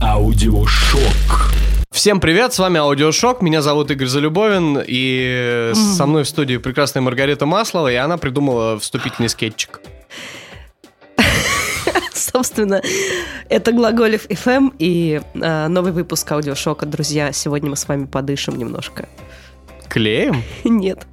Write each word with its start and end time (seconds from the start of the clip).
Аудиошок. 0.00 1.52
Всем 1.90 2.20
привет, 2.20 2.54
с 2.54 2.58
вами 2.58 2.78
Аудиошок, 2.78 3.42
меня 3.42 3.62
зовут 3.62 3.90
Игорь 3.90 4.06
Залюбовин, 4.06 4.82
и 4.86 5.72
со 5.74 6.06
мной 6.06 6.24
в 6.24 6.28
студии 6.28 6.56
прекрасная 6.56 7.02
Маргарита 7.02 7.46
Маслова, 7.46 7.92
и 7.92 7.94
она 7.94 8.16
придумала 8.16 8.78
вступительный 8.78 9.28
скетчик. 9.28 9.80
Собственно, 12.14 12.80
это 13.48 13.72
Глаголев 13.72 14.26
FM 14.26 14.74
и 14.78 15.20
э, 15.34 15.68
новый 15.68 15.92
выпуск 15.92 16.30
Аудиошока, 16.32 16.86
друзья. 16.86 17.32
Сегодня 17.32 17.70
мы 17.70 17.76
с 17.76 17.88
вами 17.88 18.06
подышим 18.06 18.56
немножко. 18.56 19.08
Клеем? 19.88 20.42
Нет, 20.64 21.06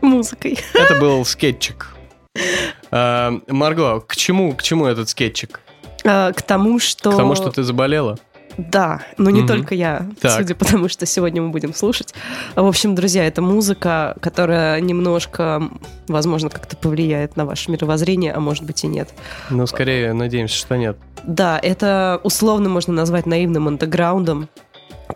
музыкой. 0.00 0.58
Это 0.74 0.98
был 1.00 1.24
скетчик. 1.24 1.88
А, 2.94 3.32
Марго, 3.48 4.00
к 4.00 4.16
чему, 4.16 4.54
к 4.54 4.62
чему 4.62 4.86
этот 4.86 5.08
скетчик? 5.08 5.60
А, 6.04 6.32
к 6.32 6.42
тому, 6.42 6.78
что... 6.78 7.12
К 7.12 7.16
тому, 7.16 7.34
что 7.34 7.50
ты 7.50 7.62
заболела? 7.62 8.18
Да, 8.58 9.00
но 9.16 9.30
не 9.30 9.40
Мгм. 9.40 9.48
только 9.48 9.74
я, 9.74 10.06
Так. 10.20 10.32
судя 10.32 10.54
по 10.54 10.66
тому, 10.66 10.88
что 10.90 11.06
сегодня 11.06 11.40
мы 11.40 11.48
будем 11.48 11.72
слушать. 11.72 12.12
В 12.54 12.66
общем, 12.66 12.94
друзья, 12.94 13.26
это 13.26 13.40
музыка, 13.40 14.14
которая 14.20 14.78
немножко, 14.80 15.62
возможно, 16.06 16.50
как-то 16.50 16.76
повлияет 16.76 17.34
на 17.36 17.46
ваше 17.46 17.70
мировоззрение, 17.70 18.34
а 18.34 18.40
может 18.40 18.64
быть 18.64 18.84
и 18.84 18.88
нет. 18.88 19.08
Ну, 19.48 19.66
скорее, 19.66 20.12
надеемся, 20.12 20.54
что 20.56 20.76
нет. 20.76 20.98
Да, 21.24 21.58
это 21.62 22.20
условно 22.24 22.68
можно 22.68 22.92
назвать 22.92 23.24
наивным 23.24 23.68
андеграундом. 23.68 24.50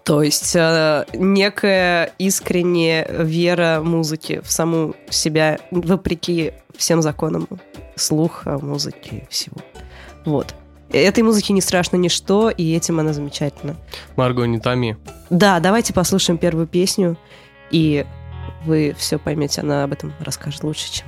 То 0.04 0.22
есть 0.22 0.54
э, 0.54 1.04
некая 1.14 2.12
искренняя 2.18 3.06
вера 3.10 3.80
музыки 3.82 4.40
в 4.44 4.50
саму 4.50 4.94
себя, 5.10 5.58
вопреки 5.70 6.52
всем 6.76 7.02
законам 7.02 7.48
слуха, 7.96 8.58
музыки 8.58 9.24
и 9.24 9.30
всего. 9.30 9.56
Вот. 10.24 10.54
Этой 10.90 11.22
музыке 11.24 11.52
не 11.52 11.60
страшно 11.60 11.96
ничто, 11.96 12.50
и 12.50 12.74
этим 12.74 13.00
она 13.00 13.12
замечательна. 13.12 13.76
Марго, 14.14 14.44
не 14.44 14.60
томи. 14.60 14.96
Да, 15.30 15.58
давайте 15.58 15.92
послушаем 15.92 16.38
первую 16.38 16.66
песню, 16.66 17.16
и 17.70 18.06
вы 18.64 18.94
все 18.96 19.18
поймете, 19.18 19.62
она 19.62 19.84
об 19.84 19.92
этом 19.92 20.12
расскажет 20.20 20.62
лучше, 20.62 20.92
чем 20.92 21.06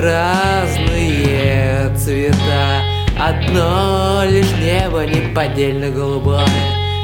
разные 0.00 1.94
цвета. 1.96 2.82
Одно 3.18 4.22
лишь 4.24 4.50
небо 4.52 5.04
неподдельно 5.04 5.90
голубое. 5.90 6.46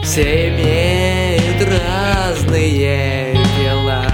Все 0.02 0.48
имеют 0.48 1.62
разные 1.62 3.34
дела. 3.58 4.04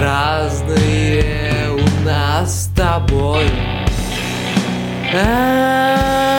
Разные 0.00 1.70
у 1.72 2.04
нас 2.04 2.64
с 2.64 2.66
тобой. 2.76 3.46
А, 5.14 6.37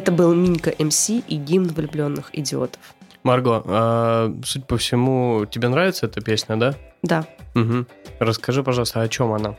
Это 0.00 0.12
был 0.12 0.32
Минька 0.34 0.72
МС 0.78 1.10
и 1.10 1.36
гимн 1.36 1.68
влюбленных 1.68 2.30
идиотов. 2.32 2.80
Марго, 3.22 3.62
а, 3.66 4.34
судя 4.46 4.64
по 4.64 4.78
всему, 4.78 5.44
тебе 5.44 5.68
нравится 5.68 6.06
эта 6.06 6.22
песня, 6.22 6.56
да? 6.56 6.74
Да, 7.02 7.26
Угу. 7.54 7.84
Расскажи, 8.18 8.62
пожалуйста, 8.62 9.02
о 9.02 9.08
чем 9.08 9.30
она? 9.34 9.56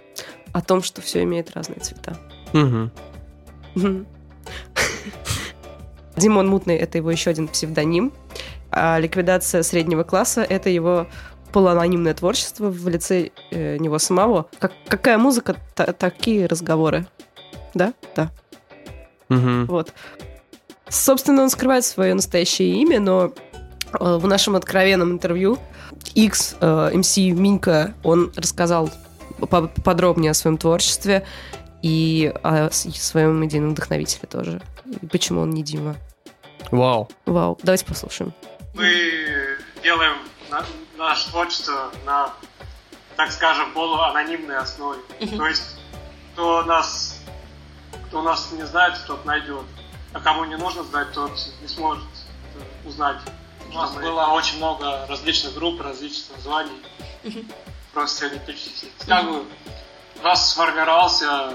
о 0.51 0.61
том, 0.61 0.81
что 0.81 0.99
все 1.01 1.21
имеет 1.21 1.51
разные 1.55 1.79
цвета. 1.79 2.17
Угу. 2.53 2.89
Димон 6.17 6.47
Мутный— 6.47 6.75
это 6.77 6.97
его 6.97 7.11
еще 7.11 7.29
один 7.29 7.47
псевдоним, 7.47 8.11
а 8.71 8.97
ликвидация 8.97 9.61
среднего 9.61 10.01
класса— 10.03 10.41
это 10.49 10.69
его 10.71 11.05
полуанонимное 11.53 12.15
творчество 12.15 12.71
в 12.71 12.87
лице 12.89 13.29
э, 13.51 13.77
него 13.77 13.99
самого. 13.99 14.47
Как, 14.57 14.71
какая 14.87 15.19
музыка, 15.19 15.55
та- 15.75 15.93
такие 15.93 16.47
разговоры. 16.47 17.05
Да? 17.75 17.93
Да. 18.15 18.31
Угу. 19.29 19.65
Вот. 19.67 19.93
Собственно, 20.91 21.43
он 21.43 21.49
скрывает 21.49 21.85
свое 21.85 22.13
настоящее 22.13 22.69
имя, 22.81 22.99
но 22.99 23.31
э, 23.93 24.15
в 24.17 24.27
нашем 24.27 24.55
откровенном 24.55 25.11
интервью 25.11 25.57
X, 26.15 26.55
э, 26.59 26.91
MC 26.93 27.31
Минька, 27.31 27.93
он 28.03 28.31
рассказал 28.35 28.89
по- 29.49 29.67
подробнее 29.67 30.31
о 30.31 30.33
своем 30.33 30.57
творчестве 30.57 31.25
и 31.81 32.31
о 32.43 32.69
своем 32.71 33.43
идейном 33.45 33.71
вдохновителе 33.71 34.27
тоже. 34.29 34.61
И 35.01 35.05
почему 35.07 35.41
он 35.41 35.51
не 35.51 35.63
Дима. 35.63 35.95
Вау. 36.71 37.09
Вау, 37.25 37.57
давайте 37.63 37.85
послушаем. 37.85 38.33
мы 38.73 38.87
делаем 39.83 40.17
на- 40.49 40.65
наше 40.97 41.29
творчество 41.29 41.91
на, 42.05 42.33
так 43.15 43.31
скажем, 43.31 43.71
полуанонимной 43.73 44.57
основе. 44.57 44.99
То 45.37 45.47
есть, 45.47 45.63
кто 46.33 46.63
нас, 46.63 47.19
кто 48.07 48.21
нас 48.21 48.49
не 48.51 48.65
знает, 48.65 48.93
тот 49.07 49.25
найдет. 49.25 49.63
А 50.13 50.19
кому 50.19 50.45
не 50.45 50.57
нужно 50.57 50.83
знать, 50.83 51.11
тот 51.13 51.31
не 51.61 51.67
сможет 51.67 52.03
узнать. 52.85 53.17
У 53.69 53.73
нас 53.73 53.91
было 53.91 54.25
очень 54.27 54.57
много 54.57 55.05
различных 55.07 55.53
групп, 55.53 55.81
различных 55.81 56.35
названий. 56.37 56.81
Просто 57.93 58.29
не 58.29 58.39
перечислить. 58.39 58.91
Как 59.07 59.25
бы 59.25 59.45
у 60.19 60.23
нас 60.23 60.51
сформировался, 60.51 61.53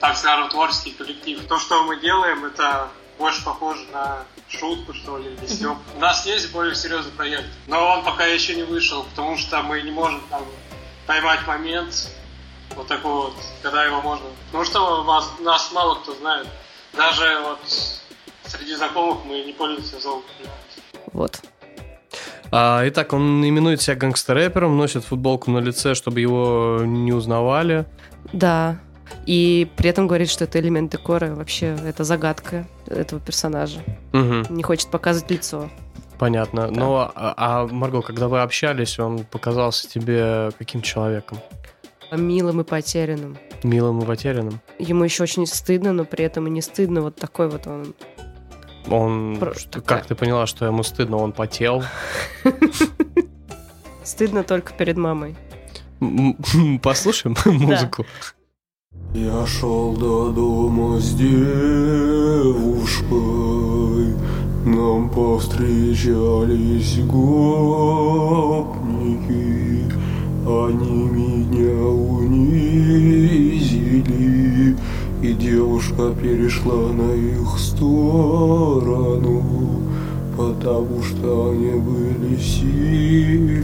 так 0.00 0.16
скажем, 0.16 0.48
творческий 0.48 0.92
коллектив. 0.92 1.44
То, 1.46 1.58
что 1.58 1.82
мы 1.84 2.00
делаем, 2.00 2.44
это 2.44 2.88
больше 3.18 3.44
похоже 3.44 3.84
на 3.92 4.24
шутку, 4.48 4.94
что 4.94 5.18
ли, 5.18 5.34
или 5.34 5.46
стёб. 5.46 5.78
У 5.96 5.98
нас 5.98 6.24
есть 6.26 6.52
более 6.52 6.74
серьезный 6.74 7.12
проект, 7.12 7.48
но 7.66 7.86
он 7.92 8.04
пока 8.04 8.24
еще 8.24 8.54
не 8.54 8.62
вышел, 8.62 9.04
потому 9.04 9.36
что 9.36 9.62
мы 9.62 9.82
не 9.82 9.90
можем 9.90 10.20
там 10.28 10.44
поймать 11.06 11.46
момент 11.46 12.10
вот 12.74 12.86
такой 12.88 13.12
вот, 13.12 13.34
когда 13.62 13.84
его 13.84 14.00
можно. 14.00 14.26
Потому 14.46 14.64
что 14.64 15.02
вас, 15.02 15.30
нас 15.40 15.72
мало 15.72 15.96
кто 15.96 16.14
знает. 16.14 16.48
Даже 16.94 17.38
вот 17.42 17.60
среди 18.44 18.74
знакомых 18.74 19.24
мы 19.24 19.42
не 19.44 19.52
пользуемся 19.52 20.00
зовом. 20.00 20.22
Вот. 21.12 21.40
А, 22.50 22.82
итак, 22.86 23.14
он 23.14 23.46
именует 23.48 23.80
себя 23.80 23.96
гангстер-рэпером, 23.96 24.76
носит 24.76 25.04
футболку 25.04 25.50
на 25.50 25.58
лице, 25.58 25.94
чтобы 25.94 26.20
его 26.20 26.80
не 26.84 27.12
узнавали. 27.12 27.86
Да. 28.32 28.78
И 29.26 29.70
при 29.76 29.88
этом 29.88 30.06
говорит, 30.06 30.28
что 30.28 30.44
это 30.44 30.60
элемент 30.60 30.92
декора. 30.92 31.34
Вообще, 31.34 31.76
это 31.84 32.04
загадка 32.04 32.66
этого 32.86 33.20
персонажа. 33.20 33.80
Угу. 34.12 34.52
Не 34.52 34.62
хочет 34.62 34.90
показывать 34.90 35.30
лицо. 35.30 35.70
Понятно. 36.18 36.70
Но, 36.70 37.10
а, 37.14 37.34
а, 37.36 37.66
Марго, 37.66 38.02
когда 38.02 38.28
вы 38.28 38.42
общались, 38.42 38.98
он 38.98 39.24
показался 39.24 39.88
тебе 39.88 40.50
каким 40.58 40.82
человеком? 40.82 41.38
Милым 42.10 42.60
и 42.60 42.64
потерянным. 42.64 43.38
Милым 43.62 44.00
и 44.00 44.04
потерянным? 44.06 44.60
Ему 44.78 45.04
еще 45.04 45.22
очень 45.22 45.46
стыдно, 45.46 45.92
но 45.92 46.04
при 46.04 46.24
этом 46.24 46.46
и 46.46 46.50
не 46.50 46.60
стыдно. 46.62 47.00
Вот 47.02 47.16
такой 47.16 47.48
вот 47.48 47.66
он. 47.66 47.94
Он, 48.90 49.36
Про- 49.38 49.54
что- 49.54 49.80
такая. 49.80 49.98
как 50.00 50.08
ты 50.08 50.14
поняла, 50.16 50.46
что 50.46 50.66
ему 50.66 50.82
стыдно, 50.82 51.16
он 51.18 51.32
потел? 51.32 51.82
Стыдно 54.04 54.42
только 54.42 54.72
перед 54.72 54.96
мамой. 54.96 55.36
М- 56.00 56.36
м- 56.54 56.78
Послушаем 56.80 57.36
музыку. 57.46 58.04
Я 59.14 59.46
шел 59.46 59.94
до 59.96 60.30
дома 60.32 60.98
с 60.98 61.14
девушкой, 61.14 61.32
Нам 64.66 65.08
повстречались 65.10 66.98
гопники, 68.42 68.72
Они 70.44 71.04
меня 71.08 71.86
унизили, 71.86 73.51
И 75.22 75.32
девушка 75.34 76.12
перешла 76.20 76.92
на 76.92 77.14
их 77.14 77.56
сторону, 77.56 79.42
Потому 80.36 81.00
что 81.00 81.50
они 81.50 81.78
были 81.80 82.36
сильные, 82.38 83.62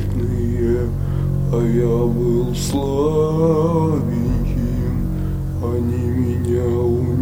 А 1.53 1.61
я 1.61 2.07
был 2.07 2.55
слабеньким, 2.55 4.07
Они 5.65 6.07
меня 6.07 6.65
унизили. 6.65 7.19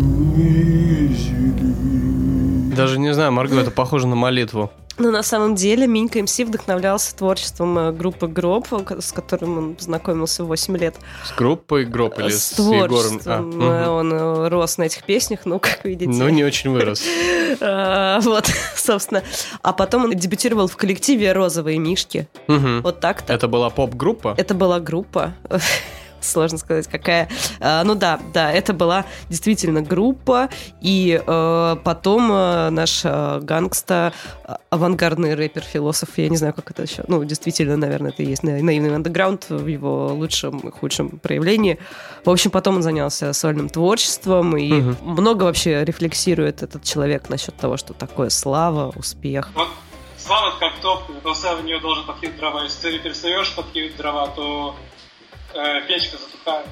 Даже 2.77 2.99
не 2.99 3.13
знаю, 3.15 3.33
Марго, 3.33 3.61
это 3.61 3.71
похоже 3.71 4.07
на 4.07 4.17
молитву. 4.17 4.71
Но 4.99 5.11
на 5.11 5.23
самом 5.23 5.55
деле 5.57 5.87
Минька 5.87 6.23
МС 6.23 6.39
вдохновлялся 6.39 7.15
творчеством 7.15 7.79
э, 7.79 7.93
группы 7.93 8.29
Гроб, 8.29 8.67
к- 8.69 9.03
с 9.03 9.13
которым 9.13 9.59
он 9.59 9.75
познакомился 9.75 10.43
в 10.43 10.47
8 10.47 10.75
лет. 10.79 10.97
С 11.23 11.33
группой 11.37 11.85
Гроб 11.85 12.19
или 12.19 12.31
с 12.31 12.53
с, 12.55 12.59
Егором? 12.59 13.21
А. 13.27 13.41
Э, 13.85 13.89
Он 13.91 14.11
э, 14.11 14.49
рос 14.49 14.79
на 14.79 14.85
этих 14.85 15.05
песнях, 15.05 15.41
ну, 15.45 15.59
как 15.59 15.85
видите. 15.85 16.11
Ну, 16.11 16.31
не 16.31 16.45
очень 16.45 16.71
вырос. 16.71 17.03
Вот, 17.61 18.47
собственно. 18.75 19.23
А 19.63 19.73
потом 19.75 20.05
он 20.05 20.13
дебютировал 20.15 20.67
в 20.67 20.77
коллективе 20.77 21.33
«Розовые 21.33 21.79
мишки». 21.79 22.27
Вот 22.49 23.01
так-то. 23.01 23.33
Это 23.35 23.49
была 23.49 23.69
поп-группа? 23.69 24.35
Это 24.39 24.55
была 24.55 24.81
группа. 24.81 25.35
Сложно 26.27 26.59
сказать, 26.59 26.87
какая. 26.89 27.29
А, 27.61 27.85
ну 27.85 27.95
да, 27.95 28.19
да, 28.35 28.53
это 28.53 28.73
была 28.73 29.05
действительно 29.29 29.83
группа. 29.83 30.49
И 30.81 31.21
э, 31.25 31.77
потом 31.85 32.31
э, 32.33 32.71
наш 32.71 33.03
э, 33.05 33.41
гангста, 33.43 34.13
э, 34.45 34.55
авангардный 34.71 35.35
рэпер-философ, 35.35 36.09
я 36.17 36.29
не 36.29 36.37
знаю, 36.37 36.53
как 36.55 36.71
это 36.71 36.83
еще. 36.83 37.05
Ну, 37.09 37.23
действительно, 37.25 37.77
наверное, 37.77 38.11
это 38.11 38.23
и 38.23 38.27
есть 38.27 38.43
на- 38.43 38.61
наивный 38.61 38.95
андеграунд 38.95 39.49
в 39.49 39.67
его 39.67 40.09
лучшем 40.09 40.59
и 40.61 40.71
худшем 40.71 41.19
проявлении. 41.19 41.79
В 42.25 42.31
общем, 42.31 42.51
потом 42.51 42.77
он 42.77 42.83
занялся 42.83 43.33
сольным 43.33 43.69
творчеством 43.69 44.57
и 44.57 44.73
Мгм. 44.73 44.97
много 45.03 45.45
вообще 45.45 45.85
рефлексирует 45.85 46.63
этот 46.63 46.83
человек 46.83 47.29
насчет 47.29 47.55
того, 47.57 47.77
что 47.77 47.95
такое 47.95 48.29
слава, 48.31 48.93
успех. 48.97 49.51
Вот 49.55 49.69
слава 50.19 50.53
как 50.59 50.79
топка, 50.81 51.13
постоянно 51.23 51.63
в 51.63 51.65
нее 51.65 51.81
должен 51.81 52.05
подкинуть 52.05 52.37
дрова. 52.37 52.63
Если 52.65 52.91
ты 52.91 52.99
перестаешь 52.99 53.55
подкинуть 53.55 53.97
дрова, 53.97 54.27
то 54.29 54.75
э, 55.57 55.87
печка 55.89 56.17
затухает. 56.19 56.67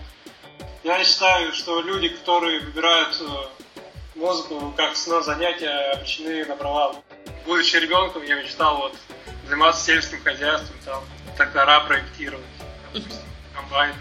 Я 0.83 1.03
считаю, 1.05 1.53
что 1.53 1.81
люди, 1.81 2.09
которые 2.09 2.61
выбирают 2.61 3.17
э, 3.21 4.19
музыку 4.19 4.73
как 4.77 4.93
основное 4.93 5.25
занятие, 5.25 5.93
обречены 5.93 6.45
на 6.45 6.57
провал. 6.57 7.03
Будучи 7.47 7.77
ребенком, 7.77 8.23
я 8.23 8.37
мечтал 8.41 8.77
вот 8.79 8.95
заниматься 9.49 9.85
сельским 9.85 10.23
хозяйством, 10.23 10.77
там, 10.85 11.03
трактора 11.37 11.81
проектировать, 11.81 12.45
комбайн. 13.55 13.95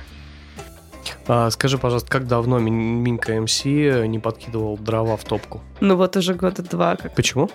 А, 1.28 1.50
скажи, 1.52 1.78
пожалуйста, 1.78 2.10
как 2.10 2.28
давно 2.28 2.60
Мин- 2.60 3.02
Минка 3.02 3.34
МС 3.40 3.64
не 3.66 4.20
подкидывал 4.20 4.78
дрова 4.78 5.16
в 5.16 5.24
топку? 5.24 5.62
Ну 5.80 5.96
вот 5.96 6.18
уже 6.18 6.34
года 6.34 6.64
два, 6.64 6.96
как 6.98 7.16
Почему? 7.16 7.50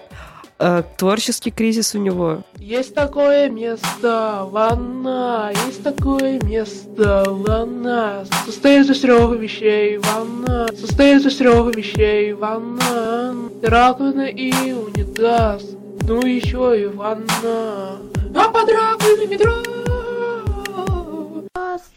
Э, 0.59 0.83
творческий 0.97 1.51
кризис 1.51 1.95
у 1.95 1.99
него 1.99 2.43
Есть 2.57 2.95
такое 2.95 3.49
место, 3.49 4.47
ванна, 4.51 5.53
есть 5.67 5.83
такое 5.83 6.41
место, 6.43 7.25
ванна. 7.27 8.25
Состоит 8.45 8.91
из 8.91 9.01
трех 9.01 9.39
вещей, 9.39 9.99
ванна. 9.99 10.69
Состоит 10.79 11.25
из 11.25 11.37
трех 11.37 11.75
вещей, 11.75 12.33
ванна. 12.33 13.35
Раковина 13.63 14.27
и 14.27 14.73
унитаз, 14.73 15.63
ну 16.03 16.21
еще 16.25 16.81
и 16.81 16.87
ванна. 16.87 17.99
А 18.35 18.49
под 18.51 18.69
раковиной 18.69 19.27
метро. 19.27 19.53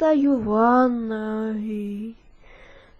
Стою 0.02 0.38
в 0.38 0.46
ванной, 0.46 2.16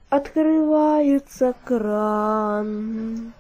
открывается 0.10 1.54
кран, 1.64 3.34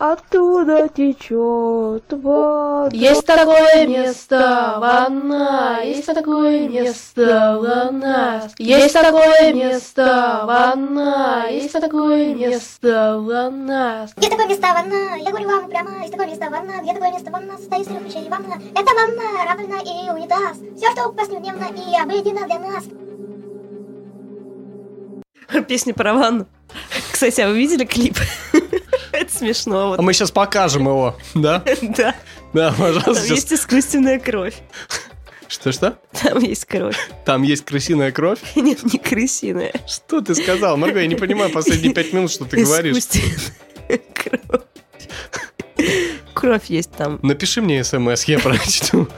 оттуда 0.00 0.88
течет 0.88 2.04
вода. 2.10 2.88
Есть 2.90 3.26
такое 3.26 3.86
место, 3.86 4.76
ванна, 4.78 5.80
есть 5.84 6.06
такое 6.06 6.68
место, 6.68 7.58
ванна. 7.60 8.48
Есть 8.58 8.94
такое 8.94 9.52
место, 9.52 10.42
ванна, 10.46 11.46
есть 11.50 11.72
такое 11.72 12.34
место, 12.34 13.20
ванна. 13.20 14.08
Где 14.16 14.30
такое 14.30 14.46
место 14.46 14.66
ванна? 14.68 15.16
Я 15.18 15.30
говорю 15.30 15.48
вам 15.48 15.68
прямо, 15.68 16.00
есть 16.00 16.12
такое 16.12 16.28
место 16.28 16.48
ванна. 16.50 16.82
Где 16.82 16.94
такое 16.94 17.12
место 17.12 17.30
ванна? 17.30 17.58
Состоит 17.58 17.82
из 17.82 17.88
трех 17.88 18.02
вещей 18.02 18.28
ванна. 18.30 18.54
Это 18.74 18.94
ванна, 18.94 19.44
раковина 19.46 19.80
и 19.82 20.10
унитаз. 20.10 20.56
Все, 20.76 20.90
что 20.92 21.12
повседневно 21.12 21.66
и 21.66 22.00
обыденно 22.00 22.46
для 22.46 22.58
нас. 22.58 22.84
Песня 25.68 25.92
про 25.92 26.14
ванну. 26.14 26.46
Кстати, 27.12 27.42
а 27.42 27.48
вы 27.48 27.58
видели 27.58 27.84
клип? 27.84 28.16
Смешно. 29.40 29.78
А 29.80 29.86
Вот. 29.96 30.00
мы 30.02 30.12
сейчас 30.12 30.30
покажем 30.30 30.82
его, 30.82 31.16
да? 31.34 31.64
Да, 31.82 32.14
Да, 32.52 32.74
пожалуйста. 32.76 33.14
там 33.26 33.34
есть 33.34 33.52
искусственная 33.54 34.18
кровь. 34.18 34.54
Что-что? 35.48 35.98
Там 36.22 36.38
есть 36.40 36.66
кровь. 36.66 36.96
Там 37.24 37.42
есть 37.42 37.64
крысиная 37.64 38.12
кровь? 38.12 38.38
Нет, 38.54 38.82
не 38.84 38.98
крысиная. 38.98 39.72
Что 39.88 40.20
ты 40.20 40.34
сказал? 40.34 40.76
Марго, 40.76 41.00
я 41.00 41.06
не 41.06 41.14
понимаю 41.16 41.50
последние 41.50 41.94
пять 41.94 42.12
минут, 42.12 42.30
что 42.30 42.44
ты 42.44 42.62
говоришь. 42.62 42.98
Искусственная 42.98 44.00
кровь. 44.14 44.62
Кровь 46.34 46.66
есть 46.66 46.92
там. 46.92 47.18
Напиши 47.22 47.62
мне 47.62 47.82
смс, 47.82 48.24
я 48.24 48.38
прочту. 48.38 49.08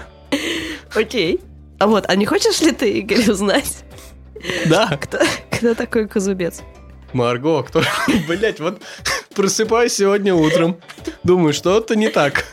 Окей. 0.95 1.41
А 1.81 1.87
вот, 1.89 2.05
а 2.09 2.15
не 2.15 2.27
хочешь 2.27 2.61
ли 2.61 2.71
ты, 2.71 2.91
Игорь, 3.01 3.29
узнать, 3.29 3.85
Да, 4.67 4.97
кто, 5.03 5.19
кто 5.51 5.75
такой 5.75 6.07
Казубец? 6.07 6.61
Марго, 7.13 7.63
кто... 7.65 7.83
Блять, 8.29 8.61
вот 8.61 8.81
просыпаюсь 9.35 9.93
сегодня 9.95 10.35
утром, 10.35 10.79
думаю, 11.25 11.53
что-то 11.53 11.97
не 11.97 12.09
так. 12.09 12.45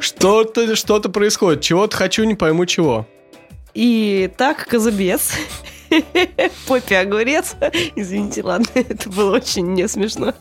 Что-то, 0.00 0.74
что-то 0.76 1.08
происходит. 1.08 1.60
Чего-то 1.62 1.96
хочу, 1.96 2.24
не 2.24 2.34
пойму 2.34 2.66
чего. 2.66 3.06
И 3.74 4.30
так, 4.36 4.66
Казубец. 4.66 5.32
Поппи 6.66 6.94
огурец. 6.94 7.54
Извините, 7.94 8.42
ладно, 8.42 8.66
это 8.74 9.08
было 9.10 9.36
очень 9.36 9.72
не 9.74 9.86
смешно. 9.88 10.34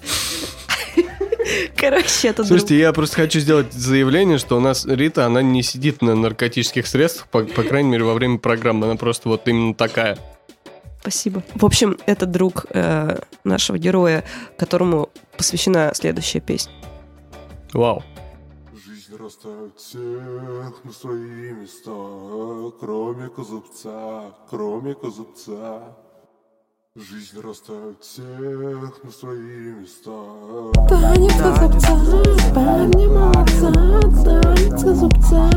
Короче, 1.75 2.30
это 2.30 2.38
друг- 2.44 2.48
Слушайте, 2.48 2.78
я 2.80 2.94
просто 2.94 3.18
хочу 3.18 3.40
сделать 3.40 3.74
заявление, 3.74 4.38
что 4.38 4.56
у 4.57 4.60
нас 4.62 4.86
Рита, 4.86 5.25
она 5.25 5.42
не 5.42 5.62
сидит 5.62 6.01
на 6.01 6.16
наркотических 6.16 6.88
средствах, 6.88 7.28
по, 7.28 7.44
по 7.44 7.63
крайней 7.63 7.90
мере, 7.90 8.04
во 8.06 8.13
время 8.13 8.38
программы. 8.38 8.86
Она 8.86 8.95
просто 8.95 9.28
вот 9.30 9.48
именно 9.48 9.74
такая. 9.75 10.18
Спасибо. 11.04 11.44
В 11.56 11.66
общем, 11.66 11.98
это 12.06 12.26
друг 12.26 12.66
э, 12.70 13.20
нашего 13.44 13.78
героя, 13.78 14.24
которому 14.58 15.10
посвящена 15.38 15.92
следующая 15.94 16.40
песня. 16.40 16.72
Вау. 17.74 18.02
Жизнь 18.74 19.14
расставит 19.22 19.78
всех 19.78 20.82
на 20.86 20.92
свои 20.94 21.52
места, 21.52 21.92
кроме 22.80 23.28
козубца, 23.28 24.32
кроме 24.50 24.96
козубца. 24.96 25.94
Жизнь 26.96 27.42
расставит 27.42 28.02
всех 28.02 29.04
на 29.04 29.12
свои 29.12 29.74
места. 29.74 30.12
Танец 30.88 31.34
зубца, 31.36 32.00
парни 32.56 33.08
молодца, 33.08 33.74
танец 34.24 34.80
зубца. 34.80 35.50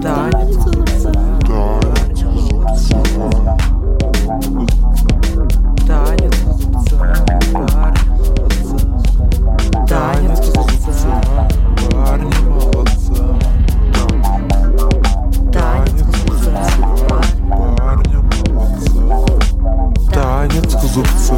Танец 0.00 0.54
зубца. 0.62 1.12
Танец 1.42 2.22
молодца, 3.16 3.75
Танец 4.26 4.42
молодца. 10.48 11.12
Танец 20.12 20.74
козубца, 20.74 21.36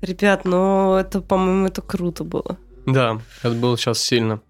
Ребят, 0.00 0.44
ну 0.44 0.96
это, 0.96 1.20
по-моему, 1.20 1.66
это 1.66 1.80
круто 1.80 2.24
было. 2.24 2.56
Да, 2.86 3.20
это 3.42 3.54
было 3.54 3.76
сейчас 3.78 4.00
сильно. 4.00 4.40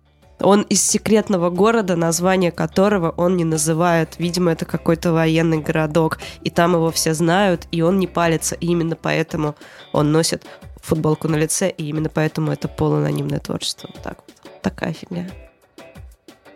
Он 0.41 0.63
из 0.63 0.83
секретного 0.83 1.51
города, 1.51 1.95
название 1.95 2.51
которого 2.51 3.11
он 3.11 3.37
не 3.37 3.45
называет. 3.45 4.17
Видимо, 4.19 4.51
это 4.53 4.65
какой-то 4.65 5.13
военный 5.13 5.59
городок, 5.59 6.19
и 6.43 6.51
там 6.51 6.73
его 6.75 6.91
все 6.91 7.15
знают, 7.15 7.69
и 7.71 7.83
он 7.83 7.99
не 7.99 8.07
палится. 8.07 8.55
И 8.57 8.67
именно 8.67 8.97
поэтому 8.97 9.55
он 9.93 10.11
носит 10.11 10.45
футболку 10.77 11.29
на 11.29 11.37
лице, 11.37 11.71
и 11.71 11.85
именно 11.85 12.09
поэтому 12.09 12.51
это 12.51 12.69
полуанонимное 12.69 13.39
творчество. 13.39 13.91
Вот 13.93 14.03
Так 14.03 14.19
вот. 14.27 14.63
Такая 14.63 14.93
фигня. 14.93 15.31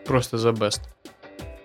Просто 0.07 0.37
the 0.37 0.53
best. 0.53 0.81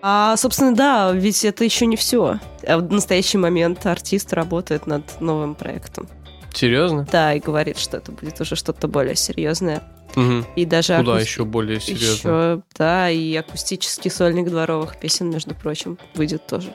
А, 0.02 0.36
собственно, 0.36 0.74
да, 0.74 1.12
ведь 1.12 1.44
это 1.44 1.62
еще 1.64 1.86
не 1.86 1.96
все. 1.96 2.38
В 2.62 2.92
настоящий 2.92 3.38
момент 3.38 3.86
артист 3.86 4.32
работает 4.32 4.86
над 4.86 5.20
новым 5.20 5.54
проектом. 5.54 6.08
Серьезно? 6.52 7.06
Да, 7.10 7.32
и 7.34 7.40
говорит, 7.40 7.78
что 7.78 7.96
это 7.98 8.12
будет 8.12 8.40
уже 8.40 8.56
что-то 8.56 8.88
более 8.88 9.14
серьезное. 9.14 9.82
Мгм. 10.16 10.44
И 10.56 10.66
даже 10.66 10.96
Куда 10.98 11.12
акус- 11.18 11.22
еще 11.22 11.44
более 11.44 11.80
серьезно? 11.80 12.28
Еще, 12.54 12.62
да, 12.76 13.08
и 13.10 13.34
акустический 13.36 14.10
сольник 14.10 14.50
дворовых 14.50 14.96
песен, 14.98 15.30
между 15.30 15.54
прочим, 15.54 15.98
выйдет 16.14 16.46
тоже 16.46 16.74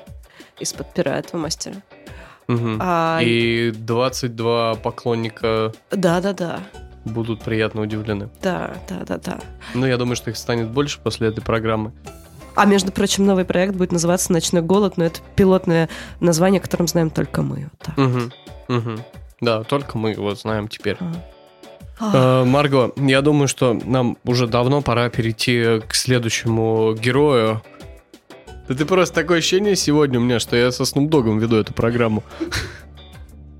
из-под 0.59 0.91
пера 0.93 1.19
этого 1.19 1.39
мастера. 1.41 1.75
Мгм. 2.47 2.79
А, 2.81 3.19
И 3.21 3.71
22 3.71 4.75
поклонника 4.75 5.73
Да, 5.91 6.21
да, 6.21 6.33
да. 6.33 6.59
будут 7.05 7.41
приятно 7.43 7.81
удивлены. 7.81 8.29
Да, 8.41 8.73
да, 8.89 9.03
да, 9.05 9.17
да. 9.17 9.39
Ну, 9.75 9.85
я 9.85 9.97
думаю, 9.97 10.15
что 10.15 10.31
их 10.31 10.37
станет 10.37 10.69
больше 10.71 10.99
после 11.03 11.27
этой 11.27 11.41
программы. 11.43 11.91
А 12.57 12.65
между 12.65 12.91
прочим, 12.91 13.23
новый 13.23 13.45
проект 13.45 13.75
будет 13.75 13.91
называться 13.91 14.31
Ночной 14.31 14.63
голод, 14.63 14.97
но 14.97 15.05
это 15.05 15.19
пилотное 15.35 15.89
название, 16.19 16.59
о 16.59 16.63
котором 16.63 16.87
знаем 16.87 17.11
только 17.11 17.43
мы. 17.43 17.69
Вот 17.69 17.79
так. 17.79 17.97
Мгм. 17.97 18.33
Мгм. 18.67 18.99
Да, 19.41 19.61
только 19.63 19.99
мы 19.99 20.09
его 20.09 20.33
знаем 20.33 20.67
теперь. 20.67 20.97
А. 21.99 22.41
Э, 22.41 22.45
Марго, 22.45 22.93
я 22.95 23.21
думаю, 23.21 23.47
что 23.47 23.79
нам 23.85 24.17
уже 24.23 24.47
давно 24.47 24.81
пора 24.81 25.09
перейти 25.09 25.81
к 25.87 25.93
следующему 25.93 26.95
герою. 26.95 27.61
Да 28.67 28.73
ты 28.73 28.85
просто 28.85 29.13
такое 29.13 29.37
ощущение 29.37 29.75
сегодня 29.75 30.19
у 30.19 30.23
меня, 30.23 30.39
что 30.39 30.55
я 30.55 30.71
со 30.71 30.83
Снупдогом 30.83 31.37
веду 31.37 31.57
эту 31.57 31.75
программу. 31.75 32.23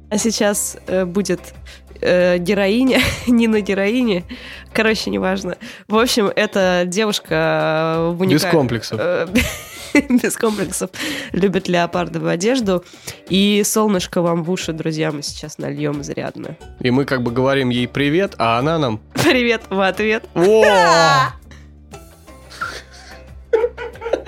А 0.10 0.18
сейчас 0.18 0.76
э, 0.88 1.06
будет 1.06 1.54
э, 2.02 2.38
героиня, 2.38 3.00
не 3.28 3.48
на 3.48 3.62
героине. 3.62 4.24
Короче, 4.74 5.10
неважно. 5.10 5.58
В 5.88 5.98
общем, 5.98 6.32
это 6.36 6.84
девушка 6.86 7.96
э, 7.98 8.10
в 8.12 8.26
Без 8.28 8.44
уникаль- 8.44 8.52
комплексов. 8.52 9.00
э, 9.02 9.28
без 10.10 10.36
комплексов, 10.38 10.90
любит 11.32 11.68
леопардовую 11.68 12.32
одежду. 12.32 12.84
И 13.30 13.64
солнышко 13.66 14.22
вам 14.22 14.44
в 14.44 14.52
уши, 14.52 14.74
друзья, 14.74 15.12
мы 15.12 15.24
сейчас 15.24 15.58
нальем 15.58 16.02
изрядно. 16.02 16.56
И 16.80 16.92
мы 16.92 17.06
как 17.06 17.24
бы 17.24 17.32
говорим 17.32 17.70
ей 17.70 17.88
привет, 17.88 18.36
а 18.38 18.60
она 18.60 18.78
нам... 18.78 19.00
Привет 19.14 19.64
в 19.70 19.80
ответ. 19.82 20.26
О! 20.36 20.64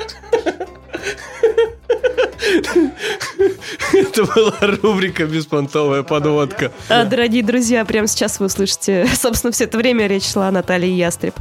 Это 3.93 4.24
была 4.24 4.53
рубрика 4.81 5.25
«Беспонтовая 5.25 6.03
подводка». 6.03 6.72
А, 6.88 7.05
Дорогие 7.05 7.43
друзья, 7.43 7.84
прямо 7.86 8.08
сейчас 8.08 8.39
вы 8.39 8.46
услышите, 8.48 9.08
собственно, 9.13 9.51
все 9.51 9.65
это 9.65 9.77
время 9.77 10.08
речь 10.08 10.25
шла 10.31 10.48
о 10.48 10.51
Наталье 10.51 10.96
Ястреб. 10.96 11.34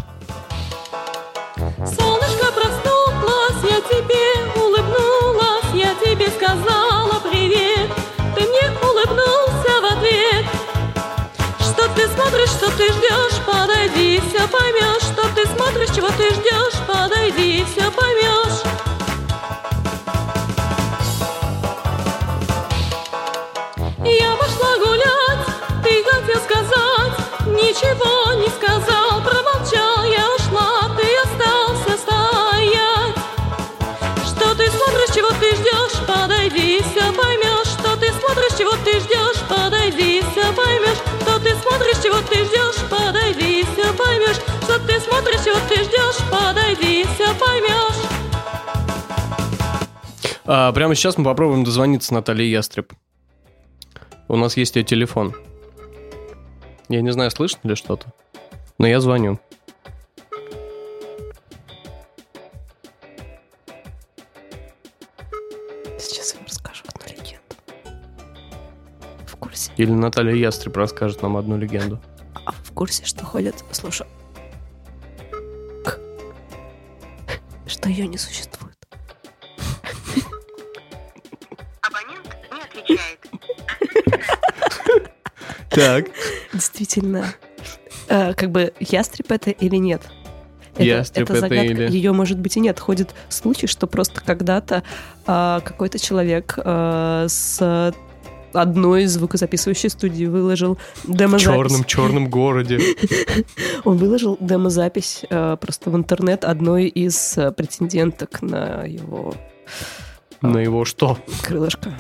Солнышко 1.57 2.53
проснулось, 2.53 3.63
я 3.65 3.81
тебе 3.89 4.53
улыбнулась, 4.63 5.75
я 5.75 5.95
тебе 6.05 6.29
сказала 6.29 7.21
привет. 7.31 7.91
Ты 8.37 8.43
мне 8.43 8.71
улыбнулся 8.83 9.81
в 9.81 9.85
ответ. 9.99 10.45
Что 11.61 11.89
ты 11.95 12.07
смотришь, 12.09 12.51
что 12.51 12.71
ты 12.77 12.93
ждешь, 12.93 13.41
подойди, 13.47 14.21
все 14.29 14.47
поймешь. 14.49 15.03
Что 15.03 15.23
ты 15.35 15.47
смотришь, 15.49 15.91
чего 15.95 16.09
ты 16.09 16.31
ждешь, 16.35 16.81
подойди, 16.87 17.65
все 17.73 17.88
А, 50.51 50.73
прямо 50.73 50.95
сейчас 50.95 51.19
мы 51.19 51.25
попробуем 51.25 51.63
дозвониться 51.63 52.15
Наталье 52.15 52.51
Ястреб. 52.51 52.95
У 54.29 54.37
нас 54.37 54.57
есть 54.57 54.77
ее 54.77 54.83
телефон. 54.83 55.35
Я 56.89 57.03
не 57.03 57.11
знаю, 57.13 57.31
слышно 57.31 57.69
ли 57.69 57.75
что-то, 57.75 58.07
но 58.79 58.87
я 58.87 58.99
звоню. 59.01 59.39
Сейчас 65.99 66.33
я 66.33 66.39
вам 66.39 66.47
расскажу 66.47 66.83
одну 66.95 67.15
легенду. 67.15 67.55
В 69.27 69.37
курсе? 69.37 69.71
Или 69.77 69.91
Наталья 69.91 70.35
Ястреб 70.35 70.79
расскажет 70.79 71.21
нам 71.21 71.37
одну 71.37 71.59
легенду. 71.59 72.01
А 72.47 72.53
в 72.53 72.73
курсе, 72.73 73.05
что 73.05 73.23
ходят, 73.27 73.63
слушай, 73.71 74.07
что 77.67 77.91
ее 77.91 78.07
не 78.07 78.17
существует. 78.17 78.58
Так. 85.79 86.07
Действительно, 86.53 87.27
э, 88.09 88.35
как 88.35 88.51
бы 88.51 88.73
ястреб 88.81 89.31
это 89.33 89.51
или 89.51 89.77
нет? 89.77 90.03
Ястреб 90.77 91.31
это 91.31 91.41
загадка. 91.41 91.65
или- 91.65 91.91
Ее 91.91 92.13
может 92.13 92.39
быть 92.39 92.57
и 92.57 92.61
нет. 92.61 92.79
Ходит 92.79 93.15
случай, 93.29 93.67
что 93.67 93.87
просто 93.87 94.21
когда-то 94.21 94.83
а, 95.27 95.61
какой-то 95.61 95.99
человек 95.99 96.55
а, 96.59 97.27
с 97.29 97.93
одной 98.53 99.07
звукозаписывающей 99.07 99.91
студии 99.91 100.25
выложил 100.27 100.79
В 101.05 101.15
демозапись. 101.17 101.43
черном, 101.45 101.85
черном 101.85 102.31
городе. 102.31 102.79
Он 103.85 103.97
выложил 103.99 104.39
демозапись 104.41 105.25
э, 105.29 105.57
просто 105.61 105.91
в 105.91 105.97
интернет 105.97 106.45
одной 106.45 106.87
из 106.87 107.37
э, 107.37 107.51
претенденток 107.53 108.41
на 108.41 108.85
его 108.85 109.35
На 110.41 110.59
его 110.59 110.85
что? 110.87 111.19
крылышко. 111.43 111.93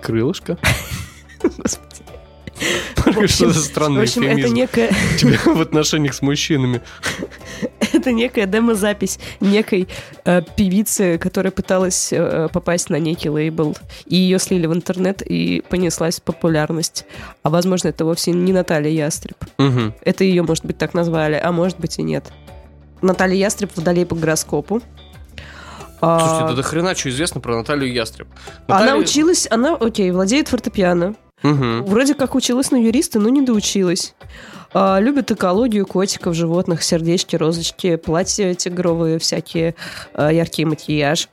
Крылышко? 0.00 0.58
Господи. 1.42 2.04
Что 3.26 3.50
за 3.50 3.62
странный 3.62 4.00
В 4.00 4.02
общем, 4.02 4.22
это 4.22 4.48
некая, 4.48 4.90
у 5.14 5.18
тебя 5.18 5.38
в 5.44 5.60
отношениях 5.60 6.14
с 6.14 6.22
мужчинами? 6.22 6.80
это 7.92 8.12
некая 8.12 8.46
демозапись 8.46 9.18
некой 9.40 9.88
э, 10.24 10.42
певицы, 10.56 11.18
которая 11.18 11.50
пыталась 11.50 12.12
э, 12.12 12.48
попасть 12.52 12.90
на 12.90 12.96
некий 12.98 13.30
лейбл. 13.30 13.76
И 14.06 14.16
ее 14.16 14.38
слили 14.38 14.66
в 14.66 14.74
интернет, 14.74 15.22
и 15.22 15.62
понеслась 15.68 16.20
популярность. 16.20 17.04
А 17.42 17.50
возможно, 17.50 17.88
это 17.88 18.04
вовсе 18.04 18.32
не 18.32 18.52
Наталья 18.52 18.90
Ястреб. 18.90 19.36
Это 20.02 20.24
ее, 20.24 20.42
может 20.42 20.64
быть, 20.64 20.78
так 20.78 20.94
назвали, 20.94 21.40
а 21.42 21.52
может 21.52 21.78
быть 21.78 21.98
и 21.98 22.02
нет. 22.02 22.26
Наталья 23.02 23.36
Ястреб 23.36 23.70
водолей 23.76 24.04
по 24.04 24.14
гороскопу. 24.14 24.82
А, 26.02 26.18
Слушайте, 26.20 26.48
да 26.48 26.54
до 26.54 26.62
хрена 26.62 26.94
что 26.94 27.10
известно 27.10 27.40
про 27.40 27.56
Наталью 27.56 27.92
Ястреб. 27.92 28.28
Она 28.66 28.80
Наталья- 28.80 29.00
училась, 29.00 29.46
она, 29.50 29.74
окей, 29.74 30.10
владеет 30.10 30.48
фортепиано. 30.48 31.14
Мгм. 31.42 31.84
Вроде 31.84 32.14
как 32.14 32.34
училась 32.34 32.70
на 32.70 32.76
юриста, 32.76 33.18
но 33.18 33.28
не 33.28 33.42
доучилась. 33.42 34.14
А, 34.72 34.98
любит 35.00 35.30
экологию, 35.30 35.86
котиков, 35.86 36.34
животных, 36.34 36.82
сердечки, 36.82 37.36
розочки, 37.36 37.96
платья 37.96 38.54
тигровые, 38.54 39.18
всякие 39.18 39.74
а, 40.14 40.30
яркий 40.32 40.64
макияж. 40.64 41.28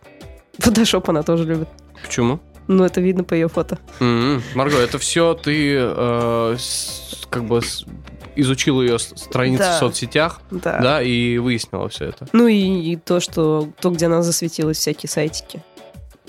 Фотошоп 0.60 1.10
она 1.10 1.24
тоже 1.24 1.44
любит. 1.46 1.68
Почему? 2.04 2.40
Ну, 2.68 2.84
это 2.84 3.00
видно 3.00 3.24
по 3.24 3.34
ее 3.34 3.48
фото. 3.48 3.78
М, 4.00 4.42
Марго, 4.56 4.78
это 4.78 4.98
все 4.98 5.34
ты 5.36 5.76
э, 5.80 6.56
с- 6.60 7.26
как 7.30 7.46
бы 7.46 7.62
с- 7.62 7.86
изучила 8.36 8.82
ее 8.82 9.00
страницы 9.00 9.64
Да. 9.64 9.76
в 9.78 9.80
соцсетях, 9.80 10.42
Да. 10.52 10.80
да, 10.82 11.02
и 11.02 11.38
выяснила 11.38 11.88
все 11.90 12.06
это. 12.06 12.28
Ну 12.34 12.48
и, 12.48 12.56
и 12.92 12.96
то, 12.98 13.20
что 13.20 13.70
то, 13.80 13.90
где 13.90 14.08
она 14.08 14.22
засветилась, 14.22 14.78
всякие 14.78 15.10
сайтики. 15.10 15.64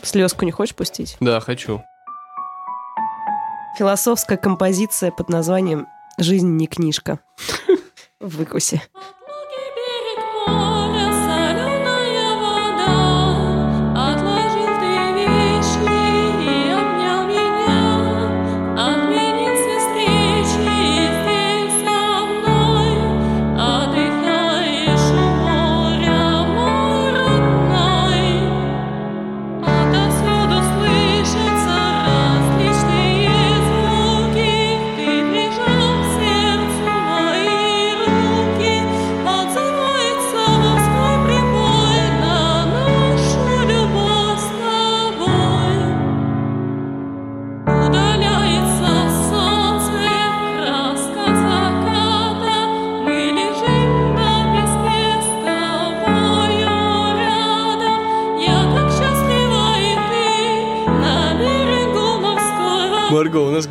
Слезку 0.02 0.44
не 0.44 0.52
хочешь 0.52 0.74
пустить? 0.76 1.16
Да, 1.20 1.40
хочу. 1.40 1.82
Философская 3.78 4.36
композиция 4.36 5.12
под 5.12 5.28
названием 5.28 5.86
«Жизнь 6.18 6.48
не 6.48 6.66
книжка». 6.66 7.20
В 8.18 8.38
выкусе. 8.38 8.82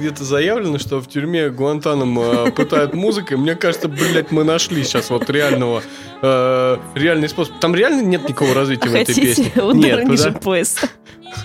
Где-то 0.07 0.23
заявлено, 0.23 0.77
что 0.79 0.99
в 0.99 1.07
тюрьме 1.07 1.49
Гуантанамо 1.49 2.51
пытают 2.51 2.93
музыкой. 2.93 3.37
Мне 3.37 3.55
кажется, 3.55 3.89
блядь, 3.89 4.31
мы 4.31 4.43
нашли 4.45 4.83
сейчас 4.83 5.09
вот 5.09 5.29
реального, 5.29 5.83
э, 6.21 6.77
реальный 6.95 7.27
способ. 7.27 7.59
Там 7.59 7.75
реально 7.75 8.01
нет 8.01 8.23
никакого 8.23 8.53
развития 8.53 8.89
в 8.89 8.95
этой 8.95 9.13
песне? 9.13 9.51
удар 9.55 9.75
Нет, 9.75 10.07
ниже 10.07 10.31
да? 10.31 10.39
пояса? 10.39 10.89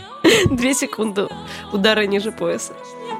Две 0.50 0.74
секунды 0.74 1.26
удара 1.72 2.06
ниже 2.06 2.30
пояса. 2.30 2.72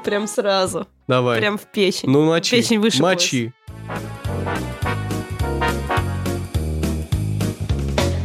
Прям 0.05 0.27
сразу. 0.27 0.87
Давай. 1.07 1.39
Прям 1.39 1.57
в 1.57 1.63
печень. 1.63 2.09
Ну, 2.09 2.23
мочи. 2.23 2.55
Печень 2.55 2.79
выше 2.79 3.01
Мочи. 3.01 3.53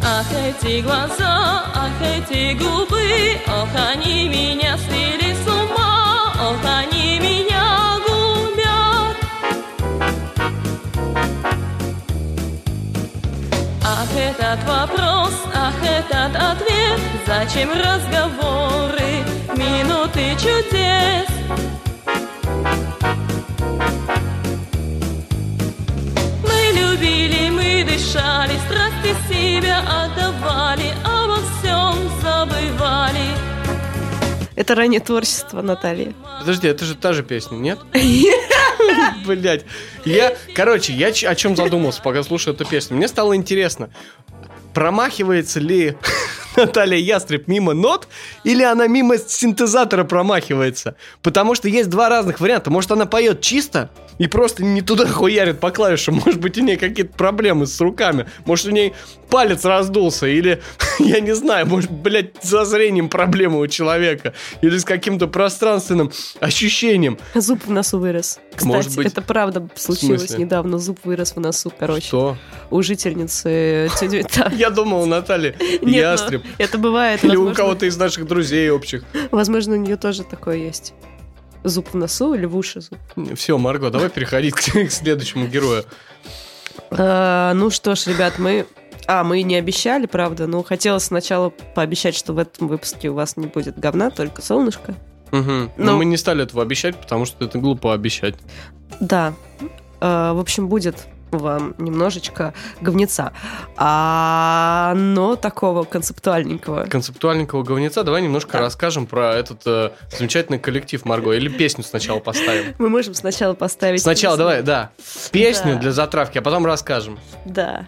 Ах, 0.05 0.27
эти 0.33 0.81
глаза, 0.83 1.65
ах, 1.75 1.91
эти 2.01 2.57
губы, 2.57 3.37
ох, 3.47 3.69
они 3.93 4.29
меня 4.29 4.79
свели 4.79 5.18
этот 14.49 14.67
вопрос, 14.67 15.35
ах, 15.55 15.75
этот 15.83 16.35
ответ, 16.35 17.01
зачем 17.27 17.71
разговоры, 17.71 19.25
минуты 19.57 20.35
чудес? 20.39 21.29
Мы 26.43 26.81
любили, 26.81 27.51
мы 27.51 27.85
дышали, 27.85 28.53
страсти 28.67 29.15
себя 29.31 29.81
отдавали, 29.81 30.95
обо 31.05 31.37
всем 31.59 31.95
забывали. 32.23 33.49
Это 34.57 34.75
раннее 34.75 35.01
творчество 35.01 35.61
Натальи. 35.61 36.15
Подожди, 36.41 36.69
это 36.69 36.85
же 36.85 36.95
та 36.95 37.13
же 37.13 37.23
песня, 37.23 37.57
нет? 37.57 37.79
Блять. 39.27 39.65
Я, 40.05 40.35
короче, 40.55 40.93
я 40.95 41.09
о 41.09 41.35
чем 41.35 41.55
задумался, 41.55 42.01
пока 42.03 42.23
слушаю 42.23 42.55
эту 42.55 42.65
песню. 42.65 42.97
Мне 42.97 43.09
стало 43.09 43.37
интересно, 43.37 43.91
промахивается 44.79 45.59
ли 45.59 45.97
Наталья 46.57 46.99
Ястреб 46.99 47.49
мимо 47.49 47.73
нот, 47.75 48.07
или 48.45 48.63
она 48.63 48.87
мимо 48.87 49.19
синтезатора 49.19 50.05
промахивается? 50.05 50.95
Потому 51.21 51.57
что 51.57 51.69
есть 51.69 51.91
два 51.91 52.09
разных 52.09 52.39
варианта. 52.39 52.71
Может, 52.71 52.93
она 52.93 53.05
поет 53.05 53.41
чисто 53.41 53.91
и 54.19 54.29
просто 54.29 54.63
не 54.63 54.81
туда 54.81 55.05
хуярит 55.09 55.59
по 55.59 55.73
клавишам. 55.73 56.23
Может 56.25 56.39
быть, 56.41 56.57
у 56.59 56.61
нее 56.63 56.77
какие-то 56.77 57.13
проблемы 57.13 57.67
с 57.67 57.81
руками. 57.81 58.27
Может, 58.45 58.67
у 58.67 58.71
ней 58.71 58.93
палец 59.29 59.65
раздулся. 59.65 60.29
Или, 60.29 60.63
я 61.01 61.19
не 61.19 61.35
знаю, 61.35 61.67
может, 61.67 61.91
блядь, 61.91 62.41
со 62.41 62.65
зрением 62.65 63.09
проблемы 63.09 63.59
у 63.59 63.67
человека. 63.67 64.33
Или 64.63 64.79
с 64.79 64.85
каким-то 64.85 65.27
пространственным 65.27 66.13
ощущением. 66.39 67.19
Зуб 67.35 67.67
в 67.67 67.71
носу 67.73 67.99
вырос. 67.99 68.39
Кстати, 68.59 68.75
Может 68.75 68.97
быть. 68.97 69.07
это 69.07 69.23
правда 69.23 69.69
случилось 69.77 70.37
недавно. 70.37 70.79
Зуб 70.79 70.99
вырос 71.05 71.37
в 71.37 71.41
носу, 71.41 71.73
короче. 71.77 72.09
Что? 72.09 72.37
У 72.71 72.83
жительницы 72.83 73.89
да. 74.37 74.51
Я 74.57 74.71
думал, 74.71 75.03
у 75.03 75.07
Натальи 75.07 75.55
ястреб. 75.89 76.45
это 76.59 76.77
бывает. 76.77 77.25
Или 77.25 77.37
у 77.37 77.55
кого-то 77.55 77.87
из 77.87 77.97
наших 77.97 78.27
друзей 78.27 78.71
общих. 78.71 79.05
Возможно, 79.31 79.75
у 79.75 79.77
нее 79.77 79.97
тоже 79.97 80.25
такое 80.25 80.57
есть. 80.57 80.93
Зуб 81.63 81.89
в 81.93 81.95
носу 81.95 82.35
или 82.35 82.47
в 82.47 82.57
уши 82.57 82.81
зуб. 82.81 82.99
Все, 83.37 83.57
Марго, 83.59 83.91
давай 83.91 84.09
переходить 84.09 84.55
к, 84.57 84.91
следующему 84.91 85.47
герою. 85.47 85.85
А, 86.91 87.55
ну 87.55 87.71
что 87.71 87.95
ж, 87.95 88.07
ребят, 88.09 88.39
мы... 88.39 88.67
А, 89.07 89.23
мы 89.25 89.43
не 89.43 89.55
обещали, 89.55 90.07
правда, 90.07 90.47
но 90.47 90.63
хотелось 90.65 91.05
сначала 91.05 91.51
пообещать, 91.51 92.15
что 92.17 92.33
в 92.33 92.39
этом 92.39 92.69
выпуске 92.69 93.09
у 93.09 93.15
вас 93.15 93.37
не 93.37 93.47
будет 93.47 93.79
говна, 93.79 94.11
только 94.11 94.43
солнышко. 94.43 94.95
Мгм. 95.31 95.71
Но 95.77 95.93
Ну. 95.93 95.99
мы 95.99 96.05
не 96.05 96.17
стали 96.17 96.43
этого 96.45 96.63
обещать, 96.63 96.97
потому 97.01 97.25
что 97.25 97.45
это 97.45 97.59
глупо 97.59 97.93
обещать. 97.95 98.35
Да. 99.01 99.35
А, 100.01 100.33
в 100.33 100.39
общем, 100.41 100.69
будет 100.69 100.97
вам 101.31 101.75
немножечко 101.79 102.55
говнеца. 102.81 103.33
А, 103.77 104.95
но 104.97 105.37
такого 105.37 105.85
концептуальненького. 105.85 106.85
Концептуальненького 106.85 107.63
говнеца 107.63 108.03
давай 108.03 108.23
немножко 108.23 108.59
расскажем 108.59 109.07
про 109.07 109.35
этот 109.35 109.61
э, 109.67 109.91
замечательный 110.17 110.59
коллектив 110.59 111.05
Марго. 111.05 111.33
Или 111.33 111.49
песню 111.49 111.85
сначала 111.85 112.19
поставим. 112.21 112.75
Мы 112.79 112.89
можем 112.89 113.13
сначала 113.13 113.53
поставить... 113.55 114.01
Сначала 114.03 114.37
песню. 114.37 114.45
давай, 114.45 114.63
да, 114.63 114.91
песню 115.31 115.75
Да. 115.75 115.81
для 115.81 115.93
затравки, 115.93 116.39
а 116.39 116.43
потом 116.43 116.65
расскажем. 116.65 117.19
Да. 117.45 117.87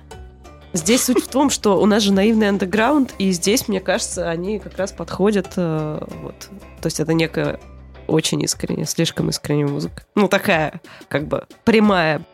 Здесь 0.72 1.04
суть 1.04 1.24
в 1.24 1.28
том, 1.28 1.50
что 1.50 1.80
у 1.80 1.86
нас 1.86 2.02
же 2.02 2.12
наивный 2.12 2.48
андеграунд, 2.48 3.14
и 3.18 3.32
здесь, 3.32 3.66
мне 3.66 3.80
кажется, 3.80 4.28
они 4.28 4.58
как 4.60 4.76
раз 4.78 4.92
подходят. 4.92 5.54
э, 5.56 6.04
вот. 6.22 6.48
То 6.80 6.86
есть 6.86 7.00
это 7.00 7.12
некая 7.12 7.58
очень 8.06 8.42
искренняя, 8.42 8.86
слишком 8.86 9.30
искренняя 9.30 9.66
музыка. 9.66 10.02
Ну, 10.14 10.28
такая, 10.28 10.80
как 11.08 11.26
бы, 11.26 11.46
прямая. 11.64 12.24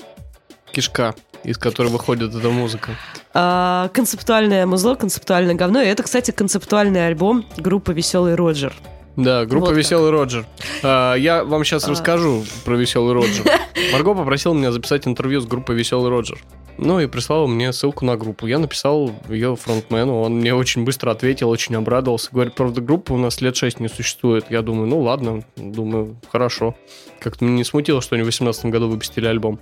Кишка, 0.72 1.14
из 1.44 1.56
которой 1.58 1.88
выходит 1.88 2.34
эта 2.34 2.50
музыка. 2.50 2.92
А, 3.32 3.88
концептуальное 3.92 4.66
музло, 4.66 4.94
концептуальное 4.94 5.54
говно. 5.54 5.80
И 5.80 5.86
это, 5.86 6.02
кстати, 6.02 6.30
концептуальный 6.30 7.06
альбом 7.06 7.44
группы 7.56 7.92
«Веселый 7.92 8.34
Роджер». 8.34 8.74
Да, 9.16 9.46
группа 9.46 9.66
Вот 9.66 9.68
как. 9.70 9.78
Веселый 9.78 10.10
Роджер. 10.10 10.46
А, 10.82 11.14
я 11.14 11.44
вам 11.44 11.64
сейчас 11.64 11.86
А. 11.86 11.90
расскажу 11.90 12.44
про 12.64 12.76
Веселый 12.76 13.14
Роджер. 13.14 13.44
Марго 13.92 14.14
попросила 14.14 14.52
меня 14.54 14.72
записать 14.72 15.06
интервью 15.06 15.40
с 15.40 15.46
группой 15.46 15.74
Веселый 15.74 16.10
Роджер. 16.10 16.38
Ну 16.78 17.00
и 17.00 17.06
прислала 17.06 17.46
мне 17.46 17.72
ссылку 17.72 18.04
на 18.04 18.18
группу. 18.18 18.46
Я 18.46 18.58
написал 18.58 19.10
ее 19.30 19.56
фронтмену, 19.56 20.20
он 20.20 20.34
мне 20.40 20.54
очень 20.54 20.84
быстро 20.84 21.10
ответил, 21.10 21.48
очень 21.48 21.74
обрадовался. 21.74 22.28
Говорит, 22.30 22.54
правда, 22.54 22.82
группа 22.82 23.12
у 23.12 23.16
нас 23.16 23.40
лет 23.40 23.56
6 23.56 23.80
не 23.80 23.88
существует. 23.88 24.44
Я 24.50 24.60
думаю, 24.60 24.86
ну 24.86 25.00
ладно, 25.00 25.42
думаю, 25.56 26.16
хорошо. 26.30 26.74
Как-то 27.18 27.46
меня 27.46 27.56
не 27.56 27.64
смутило, 27.64 28.02
что 28.02 28.14
они 28.14 28.22
в 28.22 28.26
2018 28.26 28.66
году 28.66 28.88
выпустили 28.88 29.26
альбом. 29.26 29.58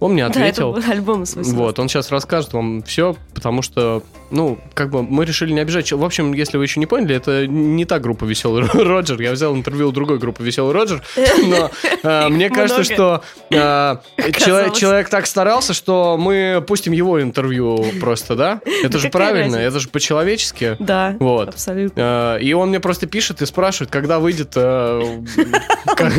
Он 0.00 0.14
мне 0.14 0.26
ответил. 0.26 0.72
Да, 0.72 0.80
это 0.80 0.90
альбом 0.90 1.22
из 1.22 1.36
18. 1.36 1.54
Вот, 1.54 1.78
он 1.78 1.88
сейчас 1.88 2.10
расскажет 2.10 2.52
вам 2.52 2.82
все, 2.82 3.14
потому 3.36 3.60
что, 3.60 4.02
ну, 4.30 4.58
как 4.72 4.88
бы 4.88 5.02
мы 5.02 5.26
решили 5.26 5.52
не 5.52 5.60
обижать. 5.60 5.92
В 5.92 6.02
общем, 6.02 6.32
если 6.32 6.56
вы 6.56 6.64
еще 6.64 6.80
не 6.80 6.86
поняли, 6.86 7.14
это 7.14 7.46
не 7.46 7.84
та 7.84 7.98
группа 7.98 8.24
Веселый 8.24 8.64
Роджер. 8.72 9.20
Я 9.20 9.32
взял 9.32 9.54
интервью 9.54 9.90
у 9.90 9.92
другой 9.92 10.18
группы 10.18 10.42
Веселый 10.42 10.72
Роджер, 10.72 11.02
но 11.46 11.70
а, 12.02 12.30
мне 12.30 12.48
кажется, 12.48 12.82
что 12.82 13.22
а, 13.54 14.00
человек, 14.32 15.10
так 15.10 15.26
старался, 15.26 15.74
что 15.74 16.16
мы 16.18 16.64
пустим 16.66 16.94
его 16.94 17.20
интервью 17.20 17.84
просто, 18.00 18.36
да? 18.36 18.62
Это 18.82 18.98
же 18.98 19.10
правильно, 19.10 19.56
это 19.56 19.80
же 19.80 19.88
по-человечески. 19.90 20.76
Да, 20.78 21.14
Вот. 21.20 21.50
абсолютно. 21.50 22.02
А, 22.02 22.36
И 22.38 22.54
он 22.54 22.70
мне 22.70 22.80
просто 22.80 23.06
пишет 23.06 23.42
и 23.42 23.46
спрашивает, 23.46 23.90
когда 23.90 24.18
выйдет, 24.18 24.52
э, 24.56 25.20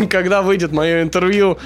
когда 0.07 0.43
выйдет 0.43 0.71
мое 0.71 1.01
интервью. 1.01 1.57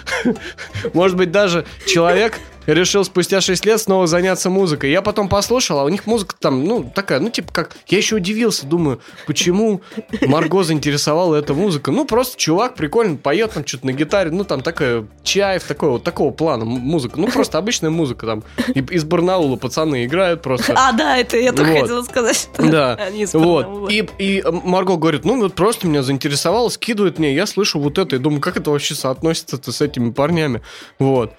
Может 0.94 1.18
быть, 1.18 1.30
даже 1.32 1.66
человек 1.86 2.40
решил 2.66 3.04
спустя 3.04 3.42
6 3.42 3.66
лет 3.66 3.82
снова 3.82 4.08
заняться 4.08 4.50
музыкой. 4.50 4.92
Я 4.92 5.02
потом 5.02 5.30
послушал, 5.30 5.80
а 5.80 5.84
у 5.84 5.90
них 5.90 6.06
музыка 6.06 6.36
там, 6.40 6.64
ну, 6.66 6.84
такая, 6.94 7.20
ну, 7.20 7.30
типа 7.30 7.52
как... 7.54 7.78
Я 7.88 7.98
еще 7.98 8.18
удивился, 8.18 8.66
думаю, 8.66 9.02
почему 9.28 9.82
Марго 10.22 10.64
заинтересовала 10.64 11.36
эта 11.36 11.54
музыка. 11.54 11.92
Ну, 11.92 12.06
просто 12.06 12.38
чувак 12.38 12.76
прикольно 12.76 13.18
поет 13.18 13.54
там 13.54 13.66
что-то 13.66 13.88
на 13.88 13.94
гитаре, 13.94 14.32
ну, 14.32 14.44
там 14.44 14.62
такая 14.62 15.06
чаев, 15.24 15.64
такой, 15.64 15.90
вот 15.90 16.04
такого 16.04 16.32
плана 16.32 16.66
музыка. 16.66 17.20
Ну, 17.20 17.28
просто 17.28 17.58
обычная 17.58 17.90
музыка 17.90 18.26
там. 18.26 18.44
Из 18.74 19.04
Барнаула 19.04 19.56
пацаны 19.56 20.06
играют 20.06 20.42
просто. 20.42 20.74
А, 20.76 20.92
да, 20.92 21.18
это 21.18 21.38
я 21.38 21.52
только 21.52 21.72
Вот. 21.72 21.82
хотела 21.82 22.04
сказать, 22.04 22.36
что 22.36 22.70
Да, 22.70 22.96
они 22.96 23.24
из 23.24 23.34
вот. 23.34 23.92
И, 23.92 24.08
и 24.18 24.44
Марго 24.46 24.98
говорит, 24.98 25.26
ну 25.26 25.40
вот 25.40 25.54
просто 25.54 25.88
меня 25.88 26.04
заинтересовало, 26.04 26.70
скидывает 26.70 27.20
мне, 27.20 27.34
я 27.34 27.46
слышу 27.46 27.80
вот 27.80 27.98
это, 27.98 28.16
и 28.16 28.20
думаю, 28.20 28.42
как 28.42 28.58
это 28.58 28.72
вообще 28.72 28.96
соотносится 28.96 29.60
с 29.72 29.82
этими 29.82 30.12
парнями, 30.12 30.62
вот. 31.00 31.34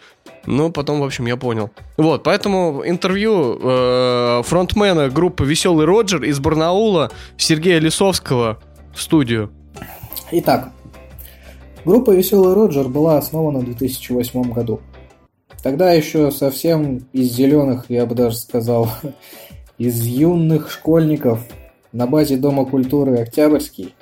Ну, 0.46 0.70
потом, 0.70 1.00
в 1.00 1.04
общем, 1.04 1.26
я 1.26 1.36
понял. 1.36 1.70
Вот, 1.96 2.24
поэтому 2.24 2.82
интервью 2.84 3.58
э, 3.62 4.42
фронтмена 4.44 5.08
группы 5.08 5.44
«Веселый 5.44 5.86
Роджер» 5.86 6.24
из 6.24 6.40
Барнаула 6.40 7.10
Сергея 7.36 7.78
Лисовского 7.78 8.58
в 8.94 9.00
студию. 9.00 9.50
Итак, 10.32 10.70
группа 11.84 12.10
«Веселый 12.10 12.54
Роджер» 12.54 12.88
была 12.88 13.18
основана 13.18 13.60
в 13.60 13.64
2008 13.64 14.52
году. 14.52 14.80
Тогда 15.62 15.92
еще 15.92 16.32
совсем 16.32 17.06
из 17.12 17.32
зеленых, 17.32 17.84
я 17.88 18.04
бы 18.04 18.16
даже 18.16 18.36
сказал, 18.36 18.90
из 19.78 20.04
юных 20.04 20.70
школьников 20.72 21.40
на 21.92 22.06
базе 22.06 22.36
Дома 22.36 22.64
культуры 22.64 23.18
«Октябрьский» 23.18 23.94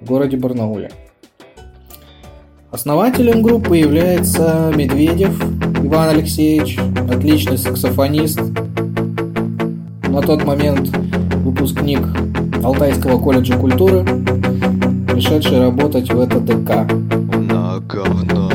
в 0.00 0.06
городе 0.06 0.36
Барнауле. 0.36 0.92
Основателем 2.72 3.42
группы 3.42 3.76
является 3.76 4.72
Медведев 4.74 5.38
Иван 5.84 6.08
Алексеевич, 6.08 6.78
отличный 7.10 7.58
саксофонист, 7.58 8.40
на 10.08 10.22
тот 10.22 10.42
момент 10.44 10.88
выпускник 11.44 12.00
Алтайского 12.64 13.22
колледжа 13.22 13.58
культуры, 13.58 14.02
пришедший 15.06 15.60
работать 15.60 16.10
в 16.10 16.18
это 16.18 16.40
ДК. 16.40 16.90
На 17.36 17.78
говна 17.80 18.51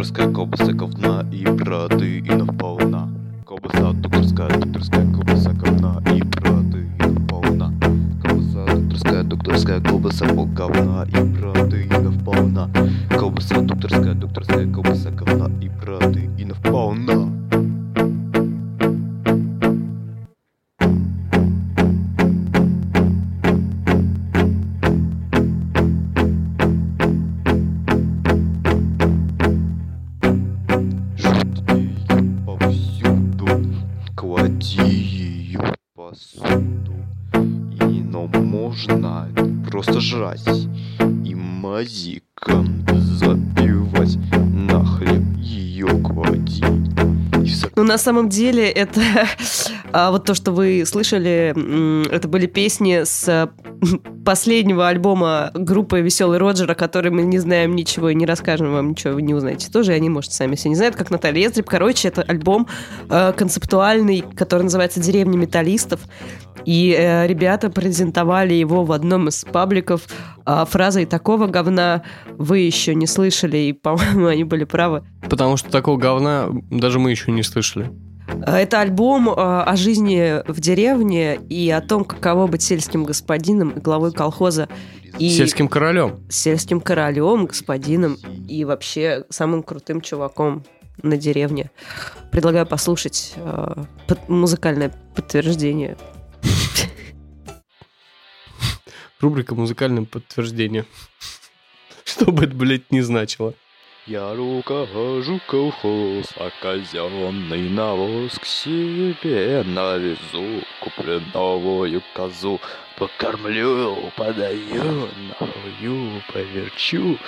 докторская 0.00 0.32
колбаса 0.32 0.72
говна 0.72 1.26
и 1.30 1.44
протеинов 1.44 2.30
полна. 2.38 2.39
Мазиком 42.46 42.84
запивать 43.16 44.18
на 44.68 44.84
хлеб 44.84 45.22
ее 45.38 45.86
клади. 46.02 46.64
Ну, 47.76 47.84
на 47.84 47.98
самом 47.98 48.28
деле, 48.28 48.68
это 48.68 49.00
а, 49.92 50.10
вот 50.10 50.24
то, 50.24 50.34
что 50.34 50.52
вы 50.52 50.84
слышали, 50.86 51.54
это 52.10 52.28
были 52.28 52.46
песни 52.46 53.02
с 53.04 53.50
последнего 54.24 54.88
альбома 54.88 55.50
группы 55.54 56.00
Веселый 56.00 56.38
Роджер, 56.38 56.70
о 56.70 56.74
которой 56.74 57.08
мы 57.08 57.22
не 57.22 57.38
знаем 57.38 57.74
ничего 57.74 58.10
и 58.10 58.14
не 58.14 58.26
расскажем 58.26 58.72
вам 58.72 58.90
ничего, 58.90 59.14
вы 59.14 59.22
не 59.22 59.34
узнаете 59.34 59.70
тоже, 59.70 59.92
они, 59.92 60.08
может, 60.08 60.32
сами 60.32 60.56
все 60.56 60.68
не 60.68 60.76
знают, 60.76 60.96
как 60.96 61.10
Наталья 61.10 61.42
Ездреб. 61.42 61.68
Короче, 61.68 62.08
это 62.08 62.22
альбом 62.22 62.68
э, 63.08 63.32
концептуальный, 63.36 64.24
который 64.34 64.62
называется 64.62 65.00
«Деревня 65.00 65.36
металлистов», 65.36 66.00
и 66.64 66.94
э, 66.96 67.26
ребята 67.26 67.70
презентовали 67.70 68.54
его 68.54 68.84
в 68.84 68.92
одном 68.92 69.28
из 69.28 69.44
пабликов 69.44 70.02
а, 70.44 70.64
фразой 70.66 71.06
«Такого 71.06 71.46
говна 71.46 72.02
вы 72.36 72.58
еще 72.58 72.94
не 72.94 73.06
слышали», 73.06 73.56
и, 73.56 73.72
по-моему, 73.72 74.26
они 74.26 74.44
были 74.44 74.64
правы. 74.64 75.04
Потому 75.28 75.56
что 75.56 75.70
такого 75.70 75.96
говна 75.96 76.48
даже 76.70 76.98
мы 76.98 77.10
еще 77.10 77.32
не 77.32 77.42
слышали. 77.42 77.90
Это 78.46 78.80
альбом 78.80 79.28
э, 79.28 79.32
о 79.34 79.76
жизни 79.76 80.42
в 80.50 80.60
деревне 80.60 81.36
и 81.48 81.70
о 81.70 81.80
том, 81.80 82.04
каково 82.04 82.46
быть 82.46 82.62
сельским 82.62 83.04
господином 83.04 83.70
и 83.70 83.80
главой 83.80 84.12
колхоза. 84.12 84.68
И 85.18 85.28
Сельским 85.28 85.68
королем. 85.68 86.20
сельским 86.30 86.80
королем, 86.80 87.46
господином 87.46 88.16
и 88.48 88.64
вообще 88.64 89.24
самым 89.28 89.62
крутым 89.62 90.00
чуваком 90.00 90.64
на 91.02 91.16
деревне. 91.16 91.70
Предлагаю 92.30 92.66
послушать 92.66 93.32
э, 93.36 93.84
под- 94.06 94.28
музыкальное 94.28 94.92
подтверждение. 95.14 95.96
Рубрика 99.20 99.54
«Музыкальное 99.54 100.04
подтверждение». 100.04 100.86
Что 102.04 102.32
бы 102.32 102.44
это, 102.44 102.54
блядь, 102.54 102.90
не 102.90 103.02
значило. 103.02 103.52
Я 104.10 104.34
руковожу 104.34 105.40
колхоз, 105.46 106.26
а 106.36 106.50
казенный 106.60 107.68
навоз 107.68 108.40
к 108.40 108.44
себе 108.44 109.62
навезу. 109.64 110.64
Куплю 110.80 111.22
новую 111.32 112.02
козу, 112.12 112.60
покормлю, 112.96 114.10
подаю, 114.16 115.08
нахую, 115.28 116.24
поверчу. 116.32 117.20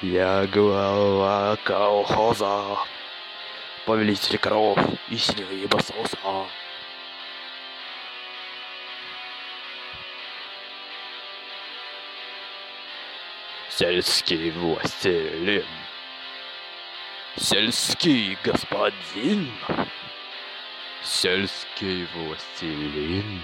Я 0.00 0.46
глава 0.46 1.56
колхоза, 1.64 2.86
повелитель 3.84 4.38
коров 4.38 4.78
и 5.08 5.16
сильвы 5.16 5.66
басоса. 5.66 6.46
Сельский 13.70 14.52
властелин. 14.52 15.64
Сельский 17.40 18.36
господин. 18.44 19.48
Сельский 21.04 22.06
властелин. 22.14 23.40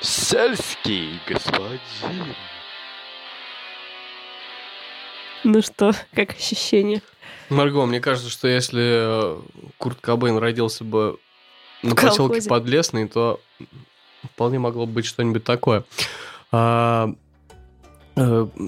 Сельский 0.00 1.20
господин. 1.28 2.34
Ну 5.44 5.62
что, 5.62 5.92
как 6.12 6.32
ощущение? 6.32 7.00
Марго, 7.48 7.86
мне 7.86 8.00
кажется, 8.00 8.28
что 8.28 8.48
если 8.48 8.82
э, 8.82 9.40
Курт 9.78 10.00
Кобейн 10.00 10.36
родился 10.36 10.82
бы 10.82 11.18
на 11.82 11.94
В 11.94 11.94
поселке. 11.94 12.42
Подлесный, 12.48 13.06
то 13.06 13.40
вполне 14.34 14.58
могло 14.58 14.84
быть 14.84 15.06
что-нибудь 15.06 15.44
такое. 15.44 15.84
А, 16.50 17.14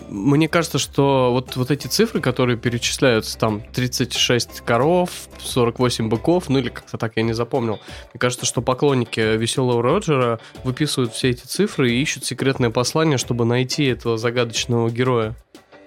Мне 0.08 0.48
кажется, 0.48 0.78
что 0.78 1.30
вот, 1.32 1.56
вот 1.56 1.70
эти 1.70 1.86
цифры, 1.86 2.20
которые 2.20 2.56
перечисляются, 2.56 3.38
там 3.38 3.62
36 3.72 4.60
коров, 4.60 5.10
48 5.38 6.08
быков, 6.08 6.48
ну 6.48 6.58
или 6.58 6.68
как-то 6.68 6.98
так 6.98 7.12
я 7.16 7.22
не 7.22 7.32
запомнил. 7.32 7.80
Мне 8.12 8.18
кажется, 8.18 8.46
что 8.46 8.62
поклонники 8.62 9.20
Веселого 9.36 9.82
Роджера 9.82 10.40
выписывают 10.64 11.12
все 11.12 11.30
эти 11.30 11.46
цифры 11.46 11.92
и 11.92 12.00
ищут 12.00 12.24
секретное 12.24 12.70
послание, 12.70 13.18
чтобы 13.18 13.44
найти 13.44 13.84
этого 13.84 14.18
загадочного 14.18 14.90
героя. 14.90 15.34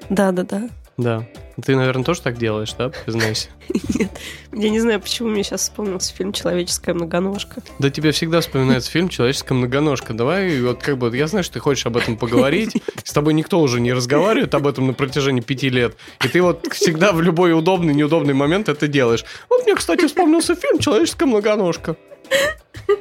Да-да-да. 0.10 0.60
Да. 0.60 0.69
Ты, 0.97 1.75
наверное, 1.75 2.03
тоже 2.03 2.21
так 2.21 2.38
делаешь, 2.38 2.73
да? 2.77 2.89
Признайся. 2.89 3.49
Нет, 3.95 4.12
я 4.51 4.69
не 4.69 4.79
знаю, 4.79 4.99
почему 4.99 5.29
мне 5.29 5.43
сейчас 5.43 5.62
вспомнился 5.62 6.13
фильм 6.13 6.34
«Человеческая 6.34 6.93
многоножка». 6.93 7.62
Да 7.79 7.89
тебе 7.89 8.12
всегда 8.12 8.41
вспоминается 8.41 8.91
фильм 8.91 9.10
«Человеческая 9.10 9.56
многоножка». 9.56 10.13
Давай, 10.13 10.62
вот 10.62 10.84
как 10.84 10.97
бы, 10.97 11.15
я 11.15 11.27
знаю, 11.27 11.43
что 11.43 11.53
ты 11.56 11.60
хочешь 11.60 11.86
об 11.86 11.97
этом 11.97 12.17
поговорить. 12.17 12.82
С 13.03 13.12
тобой 13.12 13.34
никто 13.34 13.60
уже 13.60 13.79
не 13.79 13.93
разговаривает 13.93 14.53
об 14.53 14.67
этом 14.67 14.88
на 14.88 14.93
протяжении 14.93 15.41
пяти 15.41 15.69
лет. 15.69 15.95
И 16.23 16.27
ты 16.27 16.41
вот 16.41 16.67
всегда 16.71 17.12
в 17.12 17.21
любой 17.21 17.58
удобный, 17.58 17.93
неудобный 17.93 18.34
момент 18.34 18.69
это 18.69 18.88
делаешь. 18.88 19.25
Вот 19.49 19.63
мне, 19.63 19.75
кстати, 19.75 20.06
вспомнился 20.06 20.56
фильм 20.56 20.79
«Человеческая 20.79 21.25
многоножка». 21.25 21.95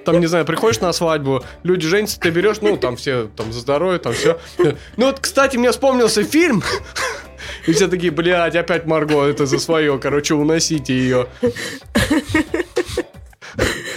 Там, 0.05 0.21
не 0.21 0.27
знаю, 0.27 0.45
приходишь 0.45 0.81
на 0.81 0.93
свадьбу, 0.93 1.43
люди 1.63 1.87
женятся, 1.87 2.21
ты 2.21 2.31
берешь, 2.31 2.61
ну, 2.61 2.77
там 2.77 2.97
все, 2.97 3.29
там, 3.37 3.53
за 3.53 3.61
здоровье, 3.61 3.99
там 3.99 4.13
все. 4.13 4.39
Ну, 4.59 5.07
вот, 5.07 5.21
кстати, 5.21 5.57
мне 5.57 5.71
вспомнился 5.71 6.23
фильм, 6.25 6.63
и 7.67 7.73
все 7.73 7.89
такие, 7.89 8.13
блядь, 8.13 8.57
опять 8.57 8.87
Марго, 8.87 9.25
это 9.25 9.47
за 9.47 9.59
свое, 9.59 9.99
короче, 9.99 10.35
уносите 10.35 10.95
ее. 10.95 11.27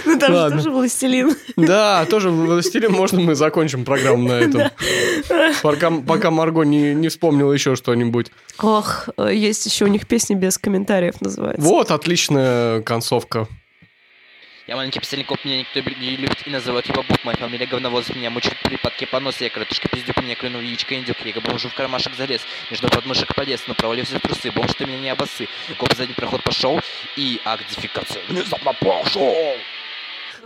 Ну, 0.04 0.18
там 0.18 0.34
же 0.34 0.56
тоже 0.56 0.70
«Властелин». 0.70 1.36
Да, 1.56 2.04
тоже 2.06 2.30
«Властелин», 2.30 2.92
можно 2.92 3.20
мы 3.20 3.34
закончим 3.34 3.84
программу 3.84 4.28
на 4.28 4.34
этом. 4.34 4.62
Пока, 5.62 5.90
пока 5.90 6.30
Марго 6.30 6.62
не, 6.62 6.94
не 6.94 7.08
вспомнила 7.08 7.52
еще 7.52 7.74
что-нибудь. 7.74 8.30
Ох, 8.58 9.08
э, 9.16 9.34
есть 9.34 9.66
еще 9.66 9.84
у 9.84 9.88
них 9.88 10.06
песни 10.06 10.34
без 10.34 10.58
комментариев 10.58 11.20
называется. 11.20 11.62
Вот, 11.62 11.90
отличная 11.90 12.82
концовка. 12.82 13.48
Я 14.66 14.74
маленький 14.74 14.98
писальников, 14.98 15.44
меня 15.44 15.58
никто 15.60 15.78
не 15.78 16.16
любит 16.16 16.44
и 16.44 16.50
называют 16.50 16.88
его 16.88 17.04
Боб. 17.08 17.18
Моя 17.22 17.36
фамилия 17.36 17.66
говновоз, 17.66 18.12
меня 18.16 18.30
мучают 18.30 18.58
припадки 18.64 19.04
поноса. 19.04 19.44
Я 19.44 19.50
коротышка 19.50 19.88
пиздюк, 19.88 20.20
меня 20.20 20.34
клюнул 20.34 20.60
яичко 20.60 20.96
индюк. 20.96 21.18
Я 21.24 21.40
бомжу 21.40 21.68
в 21.68 21.74
кармашек 21.74 22.16
залез, 22.16 22.40
между 22.68 22.88
подмышек 22.88 23.32
полез, 23.36 23.60
но 23.68 23.74
провалился 23.74 24.18
в 24.18 24.22
трусы. 24.22 24.50
Бомж, 24.50 24.74
ты 24.74 24.86
меня 24.86 24.98
не 24.98 25.10
обосы. 25.10 25.46
Коп 25.78 25.94
задний 25.96 26.14
проход 26.14 26.42
пошел, 26.42 26.80
и 27.16 27.40
актификация 27.44 28.20
внезапно 28.28 28.72
пошел. 28.72 29.32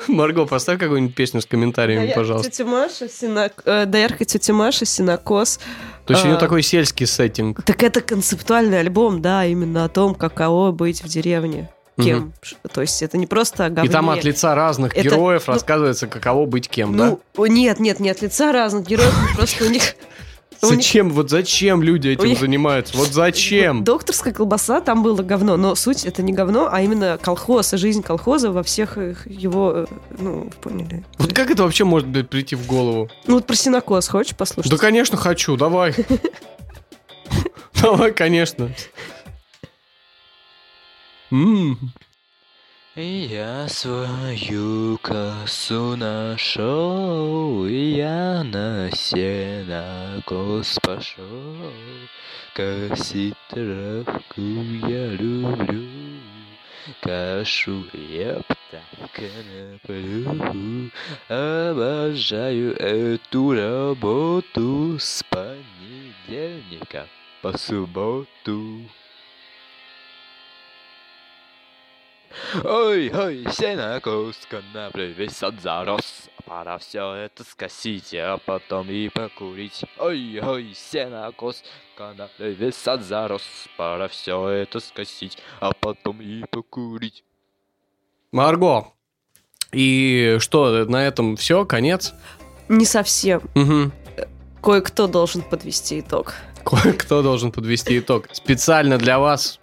Марго, 0.07 0.45
поставь 0.45 0.79
какую-нибудь 0.79 1.15
песню 1.15 1.41
с 1.41 1.47
комментариями, 1.47 2.01
Доярка 2.03 2.21
пожалуйста. 2.21 2.51
тетя 2.51 2.65
Маша, 2.67 3.09
синок... 3.09 3.63
э, 3.65 3.87
Доярка 3.87 4.25
тетя 4.27 4.53
Маша, 4.53 4.85
Синокос. 4.85 5.61
То 6.07 6.13
есть 6.13 6.25
у 6.25 6.27
нее 6.27 6.37
А, 6.37 6.41
такой 6.41 6.63
сельский 6.63 7.07
сеттинг. 7.07 7.63
Так 7.65 7.83
это 7.83 8.03
концептуальный 8.03 8.81
альбом, 8.81 9.23
да, 9.23 9.47
именно 9.47 9.85
о 9.85 9.89
том, 9.89 10.15
каково 10.15 10.73
быть 10.73 11.03
в 11.03 11.09
деревне. 11.09 11.71
Кем. 11.99 12.33
Ш- 12.41 12.57
То 12.73 12.81
есть 12.81 13.03
это 13.03 13.19
не 13.19 13.27
просто 13.27 13.67
о 13.67 13.69
И 13.69 13.71
говне. 13.73 13.91
там 13.91 14.09
от 14.11 14.25
лица 14.25 14.55
разных 14.55 14.93
Это- 14.95 15.03
героев 15.03 15.45
ну, 15.47 15.53
рассказывается, 15.55 16.07
каково 16.07 16.47
быть 16.47 16.69
кем, 16.69 16.97
да? 16.97 17.07
Ну, 17.11 17.21
о, 17.37 17.47
нет, 17.47 17.79
нет, 17.81 18.01
не 18.01 18.09
от 18.11 18.23
лица 18.23 18.53
разных 18.53 18.87
героев, 18.87 19.15
просто 19.37 19.65
у 19.65 19.69
них... 19.69 19.83
Зачем, 20.63 21.09
вот 21.11 21.31
зачем 21.31 21.83
люди 21.83 22.09
этим 22.09 22.29
них- 22.29 22.39
занимаются? 22.39 22.95
Вот 22.99 23.09
зачем? 23.13 23.83
Докторская 23.83 24.33
колбаса, 24.35 24.83
там 24.83 25.03
было 25.03 25.23
говно, 25.23 25.57
но 25.57 25.75
суть 25.75 26.05
это 26.05 26.23
не 26.23 26.35
говно, 26.35 26.69
а 26.71 26.83
именно 26.83 27.19
колхоз, 27.21 27.73
и 27.73 27.79
жизнь 27.79 28.03
колхоза 28.03 28.51
во 28.51 28.63
всех 28.63 28.99
их- 28.99 29.27
его, 29.27 29.73
э, 29.75 29.87
ну, 30.19 30.45
вы 30.45 30.51
поняли. 30.51 31.05
Вот 31.19 31.33
как 31.33 31.51
это 31.51 31.63
вообще 31.63 31.85
может 31.85 32.09
блядь, 32.09 32.29
прийти 32.29 32.57
в 32.57 32.67
голову? 32.67 33.09
Ну 33.27 33.35
вот 33.37 33.47
про 33.47 33.55
синокос 33.57 34.09
хочешь 34.09 34.37
послушать? 34.37 34.71
Да, 34.71 34.77
конечно, 34.77 35.17
хочу, 35.17 35.57
давай. 35.57 35.95
Давай, 37.81 38.13
конечно. 38.13 38.71
М, 41.33 41.79
Я 42.97 43.69
свою 43.69 44.99
косу 44.99 45.95
нашел, 45.97 47.65
и 47.67 47.93
я 47.95 48.43
на 48.43 48.91
сенокос 48.91 50.77
пошел. 50.83 51.73
Косить 52.53 53.37
травку 53.49 54.41
я 54.41 55.07
люблю, 55.07 55.87
кашу 57.01 57.85
я 57.95 58.43
так 58.73 59.11
коноплю. 59.13 60.91
Обожаю 61.29 62.75
эту 62.77 63.53
работу 63.53 64.99
с 64.99 65.23
понедельника 65.31 67.07
по 67.41 67.57
субботу. 67.57 68.81
Ой, 72.65 73.11
ой, 73.11 73.47
сенокос, 73.53 74.37
конопля 74.49 75.07
весь 75.07 75.37
сад 75.37 75.61
зарос. 75.61 76.29
Пора 76.47 76.79
все 76.79 77.15
это 77.15 77.45
скосить, 77.45 78.15
а 78.15 78.39
потом 78.39 78.89
и 78.91 79.09
покурить. 79.09 79.85
Ой, 79.99 80.41
ой, 80.41 80.73
сенокос, 80.75 81.63
конопля 81.97 82.51
весь 82.51 82.77
сад 82.77 83.03
зарос. 83.03 83.43
Пора 83.77 84.09
все 84.09 84.49
это 84.49 84.81
скосить, 84.81 85.39
а 85.61 85.73
потом 85.73 86.21
и 86.21 86.45
покурить. 86.51 87.25
Марго, 88.33 88.93
и 89.73 90.37
что, 90.39 90.85
на 90.85 91.07
этом 91.07 91.37
все, 91.37 91.65
конец? 91.65 92.15
Не 92.69 92.85
совсем. 92.85 93.43
Угу. 93.55 93.91
Кое-кто 94.63 95.07
должен 95.07 95.43
подвести 95.43 96.01
итог. 96.01 96.35
Кое-кто 96.65 97.23
должен 97.23 97.51
подвести 97.51 97.99
итог. 97.99 98.29
Специально 98.33 98.99
для 98.99 99.19
вас 99.19 99.59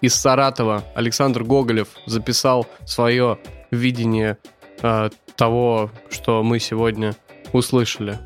из 0.00 0.14
Саратова 0.14 0.84
Александр 0.94 1.42
Гоголев 1.44 1.88
записал 2.06 2.66
свое 2.84 3.38
видение 3.70 4.38
э, 4.82 5.10
того, 5.36 5.90
что 6.10 6.42
мы 6.42 6.58
сегодня 6.58 7.14
услышали. 7.52 8.18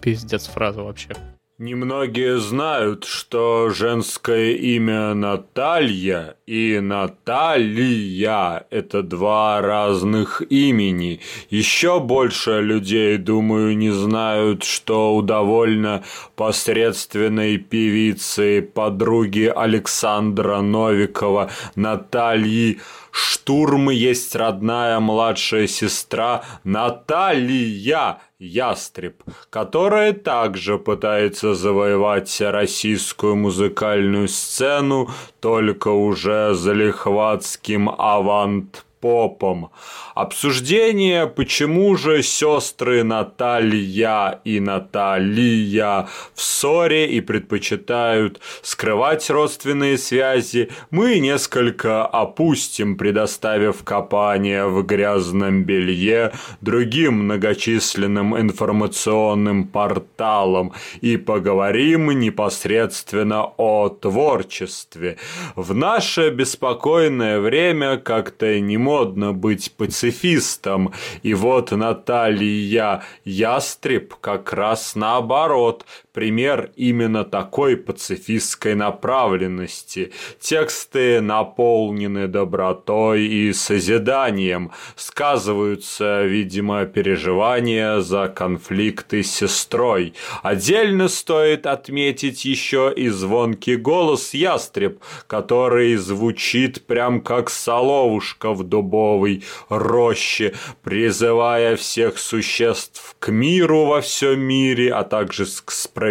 Пиздец 0.00 0.46
фраза 0.46 0.82
вообще. 0.82 1.14
Немногие 1.62 2.38
знают, 2.38 3.04
что 3.04 3.70
женское 3.70 4.50
имя 4.50 5.14
Наталья 5.14 6.34
и 6.44 6.80
Наталья– 6.80 8.66
это 8.70 9.04
два 9.04 9.60
разных 9.60 10.42
имени. 10.50 11.20
Еще 11.50 12.00
больше 12.00 12.62
людей, 12.62 13.16
думаю, 13.16 13.76
не 13.76 13.92
знают, 13.92 14.64
что 14.64 15.14
у 15.14 15.22
довольно 15.22 16.02
посредственной 16.34 17.58
певицы, 17.58 18.60
подруги 18.60 19.44
Александра 19.54 20.62
Новикова, 20.62 21.48
Натальи 21.76 22.80
Штурм 23.12 23.90
есть 23.90 24.34
родная 24.34 24.98
младшая 24.98 25.66
сестра 25.66 26.44
Наталья 26.64 28.20
Ястреб, 28.44 29.22
которая 29.50 30.12
также 30.12 30.76
пытается 30.76 31.54
завоевать 31.54 32.40
российскую 32.40 33.36
музыкальную 33.36 34.26
сцену, 34.26 35.08
только 35.38 35.88
уже 35.88 36.52
залихватским 36.52 37.88
авант 37.88 38.84
попом. 39.02 39.70
Обсуждение, 40.14 41.26
почему 41.26 41.96
же 41.96 42.22
сестры 42.22 43.02
Наталья 43.02 44.40
и 44.44 44.60
Наталья 44.60 46.06
в 46.34 46.40
ссоре 46.40 47.10
и 47.10 47.20
предпочитают 47.20 48.40
скрывать 48.62 49.28
родственные 49.28 49.98
связи, 49.98 50.70
мы 50.90 51.18
несколько 51.18 52.06
опустим, 52.06 52.96
предоставив 52.96 53.82
копание 53.82 54.66
в 54.66 54.82
грязном 54.84 55.64
белье 55.64 56.32
другим 56.60 57.24
многочисленным 57.24 58.38
информационным 58.38 59.66
порталам 59.66 60.72
и 61.00 61.16
поговорим 61.16 62.10
непосредственно 62.12 63.46
о 63.56 63.88
творчестве. 63.88 65.16
В 65.56 65.74
наше 65.74 66.30
беспокойное 66.30 67.40
время 67.40 67.96
как-то 67.96 68.60
не 68.60 68.76
модно 68.92 69.32
быть 69.32 69.72
пацифистом, 69.72 70.92
и 71.22 71.32
вот 71.32 71.70
Наталья 71.70 73.02
Ястреб 73.24 74.14
как 74.20 74.52
раз 74.52 74.94
наоборот, 74.94 75.86
пример 76.12 76.70
именно 76.76 77.24
такой 77.24 77.76
пацифистской 77.76 78.74
направленности. 78.74 80.12
Тексты 80.40 81.20
наполнены 81.20 82.28
добротой 82.28 83.22
и 83.26 83.52
созиданием, 83.52 84.72
сказываются, 84.96 86.22
видимо, 86.24 86.84
переживания 86.84 88.00
за 88.00 88.28
конфликты 88.28 89.22
с 89.22 89.30
сестрой. 89.30 90.14
Отдельно 90.42 91.08
стоит 91.08 91.66
отметить 91.66 92.44
еще 92.44 92.92
и 92.94 93.08
звонкий 93.08 93.76
голос 93.76 94.34
ястреб, 94.34 95.00
который 95.26 95.96
звучит 95.96 96.86
прям 96.86 97.20
как 97.20 97.48
соловушка 97.48 98.52
в 98.52 98.64
дубовой 98.64 99.44
роще, 99.68 100.54
призывая 100.82 101.76
всех 101.76 102.18
существ 102.18 103.16
к 103.18 103.28
миру 103.30 103.86
во 103.86 104.00
всем 104.00 104.40
мире, 104.40 104.92
а 104.92 105.04
также 105.04 105.46
к 105.64 105.70
справедливости 105.70 106.01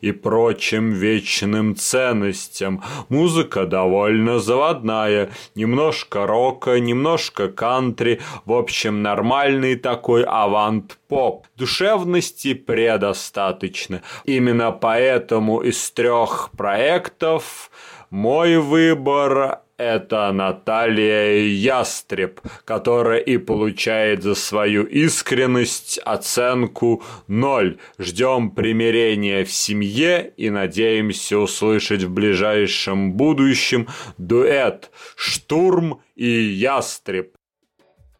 и 0.00 0.12
прочим 0.12 0.90
вечным 0.92 1.76
ценностям. 1.76 2.82
Музыка 3.08 3.66
довольно 3.66 4.38
заводная, 4.38 5.30
немножко 5.54 6.26
рока, 6.26 6.78
немножко 6.80 7.48
кантри, 7.48 8.20
в 8.44 8.52
общем, 8.52 9.02
нормальный 9.02 9.76
такой 9.76 10.24
авант-поп. 10.24 11.46
Душевности 11.56 12.54
предостаточно. 12.54 14.02
Именно 14.24 14.72
поэтому 14.72 15.60
из 15.60 15.90
трех 15.90 16.50
проектов 16.56 17.70
мой 18.10 18.58
выбор 18.58 19.60
это 19.80 20.30
Наталья 20.32 21.38
Ястреб, 21.38 22.40
которая 22.64 23.18
и 23.18 23.38
получает 23.38 24.22
за 24.22 24.34
свою 24.34 24.84
искренность 24.84 25.98
оценку 26.04 27.02
0. 27.28 27.78
Ждем 27.98 28.50
примирения 28.50 29.44
в 29.44 29.50
семье 29.50 30.32
и 30.36 30.50
надеемся 30.50 31.38
услышать 31.38 32.02
в 32.02 32.10
ближайшем 32.10 33.12
будущем 33.14 33.88
дуэт 34.18 34.90
«Штурм» 35.16 36.02
и 36.14 36.28
«Ястреб». 36.28 37.34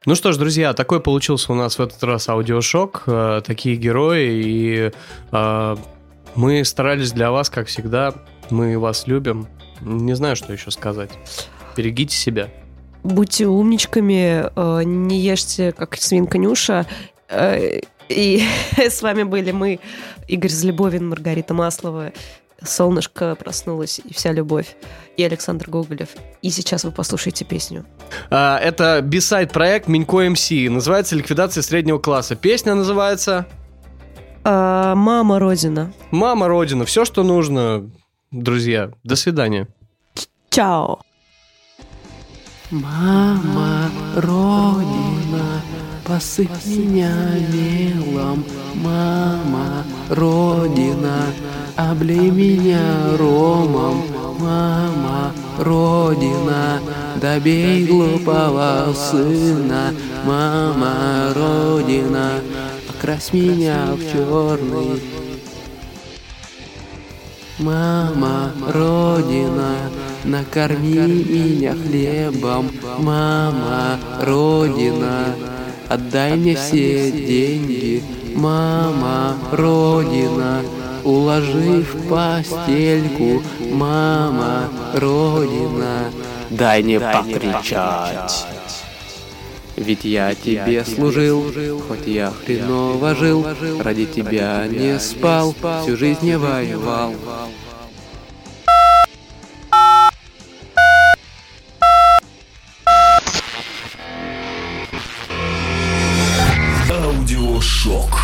Ну 0.06 0.14
что 0.14 0.32
ж, 0.32 0.38
друзья, 0.38 0.72
такой 0.72 1.00
получился 1.00 1.52
у 1.52 1.54
нас 1.54 1.78
в 1.78 1.82
этот 1.82 2.02
раз 2.02 2.26
аудиошок. 2.30 3.02
Э, 3.06 3.42
такие 3.44 3.76
герои. 3.76 4.30
И 4.30 4.92
э, 5.30 5.76
мы 6.34 6.64
старались 6.64 7.12
для 7.12 7.30
вас, 7.30 7.50
как 7.50 7.66
всегда. 7.66 8.14
Мы 8.48 8.78
вас 8.78 9.06
любим. 9.06 9.46
Не 9.82 10.14
знаю, 10.14 10.36
что 10.36 10.52
еще 10.52 10.70
сказать. 10.70 11.10
Берегите 11.76 12.14
себя. 12.16 12.48
Будьте 13.02 13.46
умничками, 13.46 14.44
э, 14.54 14.82
не 14.84 15.18
ешьте, 15.20 15.72
как 15.72 15.96
свинка 15.96 16.38
Нюша. 16.38 16.86
Э, 17.28 17.80
И 18.08 18.42
с 18.76 19.02
вами 19.02 19.22
были 19.22 19.52
мы, 19.52 19.78
Игорь 20.26 20.50
Злебовин, 20.50 21.08
Маргарита 21.08 21.54
Маслова, 21.54 22.12
Солнышко 22.62 23.36
проснулось, 23.36 24.00
и 24.04 24.12
вся 24.12 24.32
любовь, 24.32 24.76
и 25.16 25.22
Александр 25.24 25.70
Гоголев. 25.70 26.08
И 26.42 26.50
сейчас 26.50 26.84
вы 26.84 26.90
послушаете 26.90 27.44
песню. 27.44 27.86
А, 28.30 28.58
Это 28.58 29.00
бисайд 29.00 29.52
проект 29.52 29.88
Минько 29.88 30.28
МС. 30.28 30.50
Называется 30.50 31.16
«Ликвидация 31.16 31.62
среднего 31.62 31.98
класса». 31.98 32.34
Песня 32.36 32.74
называется 32.74 33.46
А, 34.44 34.94
Мама 34.94 35.38
Родина. 35.38 35.92
«Мама 36.10 36.48
Родина». 36.48 36.84
Все, 36.84 37.04
что 37.04 37.22
нужно, 37.22 37.88
друзья. 38.30 38.90
До 39.04 39.16
свидания. 39.16 39.68
Чао. 40.50 41.00
Мама, 42.70 43.90
Родина, 44.16 45.60
посыпь 46.06 46.64
меня 46.66 47.12
мелом. 47.52 48.44
Мама, 48.76 49.84
Родина, 50.08 51.26
облей 51.76 52.30
меня 52.30 53.16
ромом. 53.18 54.04
Мама, 54.38 55.32
Родина, 55.58 56.80
добей 57.16 57.86
глупого 57.86 58.92
сына. 58.94 59.92
Мама, 60.24 61.32
Родина, 61.34 62.40
покрась 62.86 63.32
меня 63.32 63.94
в 63.94 64.12
черный. 64.12 65.02
Мама, 67.60 68.52
Родина, 68.68 69.74
накорми 70.24 70.94
меня 70.94 71.74
хлебом. 71.74 72.70
Мама, 72.98 73.98
Родина, 74.20 75.34
отдай 75.88 76.36
мне 76.36 76.56
все 76.56 77.10
деньги. 77.10 78.02
Мама, 78.34 79.36
Родина, 79.52 80.62
уложи 81.04 81.82
в 81.82 82.08
постельку. 82.08 83.42
Мама, 83.70 84.70
Родина, 84.94 86.10
дай 86.48 86.82
не 86.82 86.98
покричать. 86.98 88.46
Ведь 89.80 90.04
я 90.04 90.34
тебе 90.34 90.84
служил, 90.84 91.50
хоть 91.88 92.06
я 92.06 92.30
хреново 92.30 93.14
жил, 93.14 93.46
ради 93.78 94.04
тебя 94.04 94.66
не 94.68 95.00
спал, 95.00 95.54
всю 95.82 95.96
жизнь 95.96 96.26
не 96.26 96.36
воевал. 96.36 97.14
Аудиошок. 106.90 108.18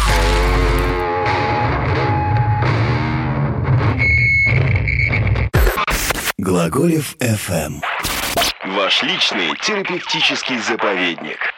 Глаголев 6.37 7.17
FM. 7.19 7.81
Ваш 8.77 9.03
личный 9.05 9.57
терапевтический 9.63 10.59
заповедник. 10.59 11.56